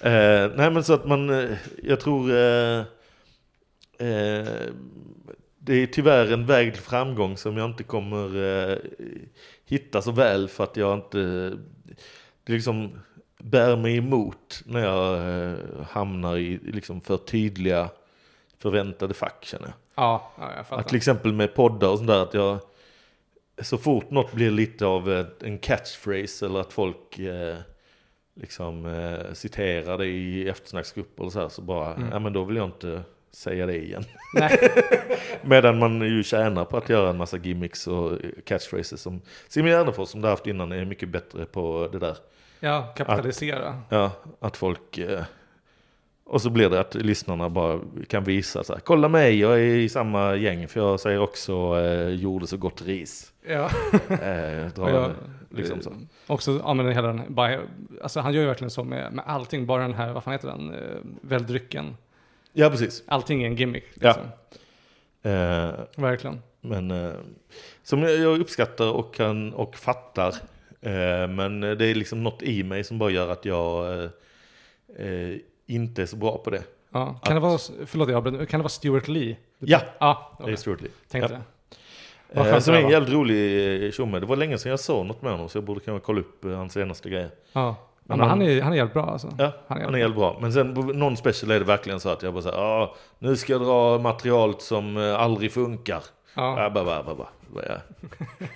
[0.01, 1.49] Eh, nej men så att man, eh,
[1.83, 2.79] jag tror eh,
[3.99, 4.47] eh,
[5.59, 8.77] det är tyvärr en väg till framgång som jag inte kommer eh,
[9.65, 11.17] hitta så väl för att jag inte,
[12.43, 12.99] det liksom
[13.43, 15.17] bär mig emot när jag
[15.51, 17.89] eh, hamnar i liksom för tydliga
[18.57, 19.73] förväntade fack känner jag.
[19.95, 20.81] Ja, ja jag fattar.
[20.81, 22.59] Att till exempel med poddar och sånt där att jag
[23.61, 27.55] så fort något blir lite av eh, en catchphrase eller att folk eh,
[28.35, 32.09] liksom eh, citerar det i eftersnacksgrupper och så här så bara, Mm.
[32.11, 34.03] ja men då vill jag inte säga det igen.
[35.41, 40.09] Medan man ju tjänar på att göra en massa gimmicks och catchphrases som Simon Gärdenfors
[40.09, 42.17] som du haft innan är mycket bättre på det där.
[42.59, 43.81] Ja, kapitalisera.
[43.89, 44.97] Ja, att folk...
[44.97, 45.23] Eh,
[46.23, 49.63] och så blir det att lyssnarna bara kan visa så här, kolla mig, jag är
[49.63, 53.33] i samma gäng för jag säger också eh, gjorde så gott ris.
[53.47, 53.69] Ja.
[54.09, 55.11] Eh, drar jag,
[55.49, 55.89] liksom så.
[55.89, 55.95] eh,
[56.27, 57.59] Också använder hela den, bara,
[58.03, 60.47] alltså han gör ju verkligen så med, med allting, bara den här, vad fan heter
[60.47, 61.97] den, eh, väldrycken.
[62.53, 63.03] Ja, precis.
[63.07, 63.83] Allting är en gimmick.
[64.01, 64.07] Ja.
[64.07, 64.23] Liksom.
[65.31, 66.41] Eh, Verkligen.
[66.61, 67.11] men eh,
[67.83, 70.35] som jag, jag uppskattar och kan och fattar.
[70.81, 74.09] Eh, men det är liksom något i mig som bara gör att jag eh,
[75.07, 75.35] eh,
[75.67, 76.63] inte är så bra på det.
[76.91, 77.19] Ja.
[77.23, 79.37] Kan det vara, förlåt jag kan det vara Stuart Lee?
[79.59, 80.53] Ja, Ja, det okay.
[80.53, 80.91] är Stuart Lee.
[81.07, 81.39] tänkte Ja.
[82.43, 82.49] det.
[82.49, 84.19] Eh, som det är en jävligt rolig eh, tjomme.
[84.19, 86.43] Det var länge sedan jag såg något med honom så jag borde kunna kolla upp
[86.43, 87.29] hans senaste grejer.
[87.53, 87.75] Ja.
[88.03, 89.33] Men men han- han är, han är jävligt bra alltså.
[89.37, 90.37] Ja, Han är han är helt bra.
[90.41, 93.35] Men sen på någon special är det verkligen så att jag bara säger ah, nu
[93.35, 96.03] ska jag dra material som aldrig funkar.
[96.35, 96.69] Ja.
[96.73, 97.27] Bara, bara, bara.
[97.67, 97.75] Ja.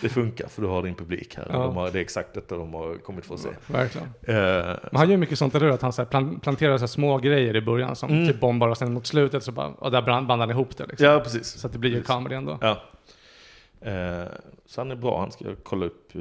[0.00, 1.46] Det funkar för du har din publik här.
[1.50, 1.58] Ja.
[1.58, 3.48] De har, det är exakt detta de har kommit för att se.
[3.66, 4.06] Verkligen.
[4.22, 5.68] Eh, Men han gör mycket sånt, eller?
[5.68, 8.26] Att han så här plan- planterar så här små grejer i början som Mm.
[8.28, 11.06] typ bombar och sen mot slutet så bara, och där bandar han ihop det liksom.
[11.06, 11.46] ja, precis.
[11.46, 12.58] Så att det blir ju comedy ändå.
[12.60, 12.82] Ja.
[13.80, 14.24] Eh,
[14.66, 15.20] så han är bra.
[15.20, 16.20] Han ska kolla upp eh,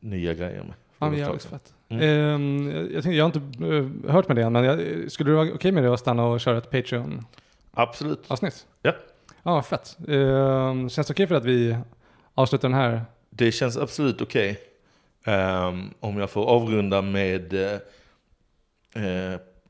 [0.00, 0.74] nya grejer med.
[0.98, 1.72] Ja, men jävligt fett.
[1.88, 2.02] Mm.
[2.02, 4.78] Ehm, jag, tänkte, jag har inte hört med det än, men jag,
[5.12, 7.26] skulle du vara okej med det att stanna och köra ett Patreon-avsnitt?
[7.74, 8.66] Absolut.
[8.82, 8.92] Ja.
[9.46, 9.96] Ja, fett.
[10.08, 11.76] Ehm, känns det okej för att vi
[12.34, 13.04] avslutar den här?
[13.30, 14.60] Det känns absolut okej.
[15.24, 17.78] Ehm, om jag får avrunda med eh,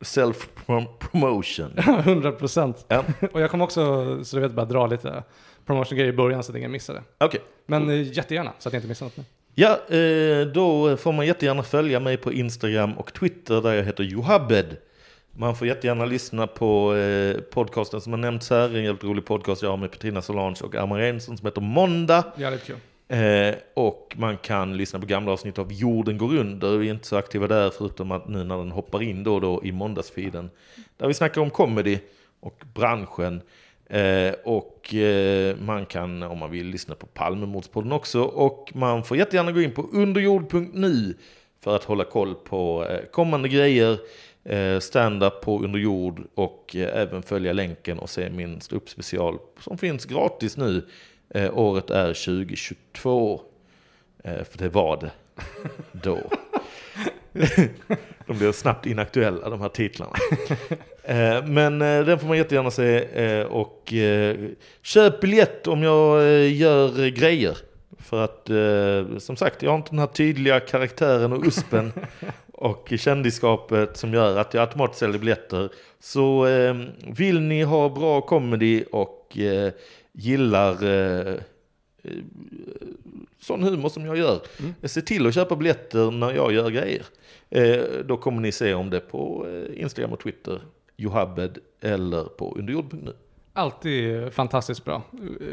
[0.00, 1.78] self-promotion.
[2.00, 2.84] 100 procent.
[2.88, 3.04] Ja.
[3.32, 5.22] Och jag kommer också, så du vet, bara dra lite
[5.66, 7.02] promotion-grejer i början så att ingen missar det.
[7.18, 7.40] Okej.
[7.66, 9.24] Men eh, jättegärna, så att jag inte missar något nu.
[9.58, 9.78] Ja,
[10.54, 14.76] då får man jättegärna följa mig på Instagram och Twitter där jag heter Johabed.
[15.39, 19.62] Man får jättegärna lyssna på eh, podcasten som har nämnts här, en jävligt rolig podcast
[19.62, 22.24] jag har med Petrina Solange och Armand Reinsson som heter Måndag.
[22.37, 22.76] Jävligt kul.
[23.09, 26.76] Eh, och man kan lyssna på gamla avsnitt av Jorden går under.
[26.76, 29.41] Vi är inte så aktiva där förutom att nu när den hoppar in då och
[29.41, 30.51] då i måndagsfeeden.
[30.97, 31.99] Där vi snackar om comedy
[32.41, 33.41] och branschen.
[33.87, 38.22] Eh, och eh, man kan, om man vill, lyssna på Palmemordspodden också.
[38.22, 41.14] Och man får jättegärna gå in på underjord.nu
[41.61, 43.99] för att hålla koll på eh, kommande grejer,
[44.80, 50.57] stand-up på underjord och eh, även följa länken och se min special som finns gratis
[50.57, 50.86] nu.
[51.28, 53.40] Eh, året är 2022,
[54.24, 55.11] eh, för det var det
[55.92, 56.18] då.
[58.26, 60.12] de blir snabbt inaktuella de här titlarna.
[61.09, 63.92] Eh, men eh, den får man jättegärna se eh, och
[64.82, 67.59] köp biljett om jag gör grejer.
[67.99, 68.51] För att
[69.22, 71.92] som sagt, jag har inte den här tydliga karaktären och uspen
[72.57, 75.68] och kändisskapet som gör att jag automatiskt säljer biljetter.
[76.00, 76.46] Så
[77.16, 79.38] vill ni ha bra comedy och
[80.12, 80.76] gillar
[83.46, 84.40] sån humor som jag gör.
[84.61, 84.74] Mm.
[84.82, 87.07] Se till att köpa biljetter när jag gör grejer.
[87.50, 90.61] Eh, då kommer ni se om det på eh, Instagram och Twitter,
[90.96, 93.12] Johabed eller på underjord.nu.
[93.52, 95.02] Alltid fantastiskt bra.
[95.12, 95.46] Eh,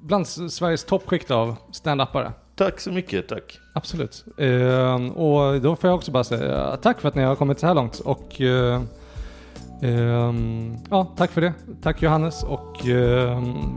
[0.00, 2.32] bland Sveriges toppskikt av stand-upare.
[2.56, 3.60] Tack så mycket, tack.
[3.72, 4.24] Absolut.
[4.38, 7.66] Eh, och då får jag också bara säga tack för att ni har kommit så
[7.66, 7.98] här långt.
[7.98, 8.82] Och eh,
[9.82, 10.34] eh,
[10.90, 11.52] ja, tack för det.
[11.82, 12.76] Tack Johannes och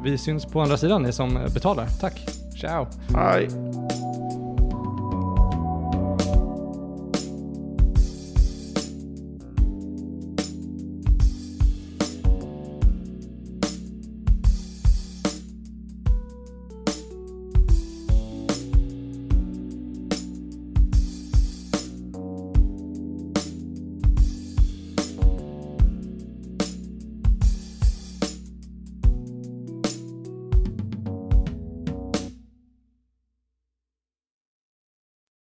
[0.04, 1.88] vi syns på andra sidan, ni som betalar.
[2.02, 2.28] Tack.
[2.62, 2.88] Ciao.
[3.16, 3.50] Hej.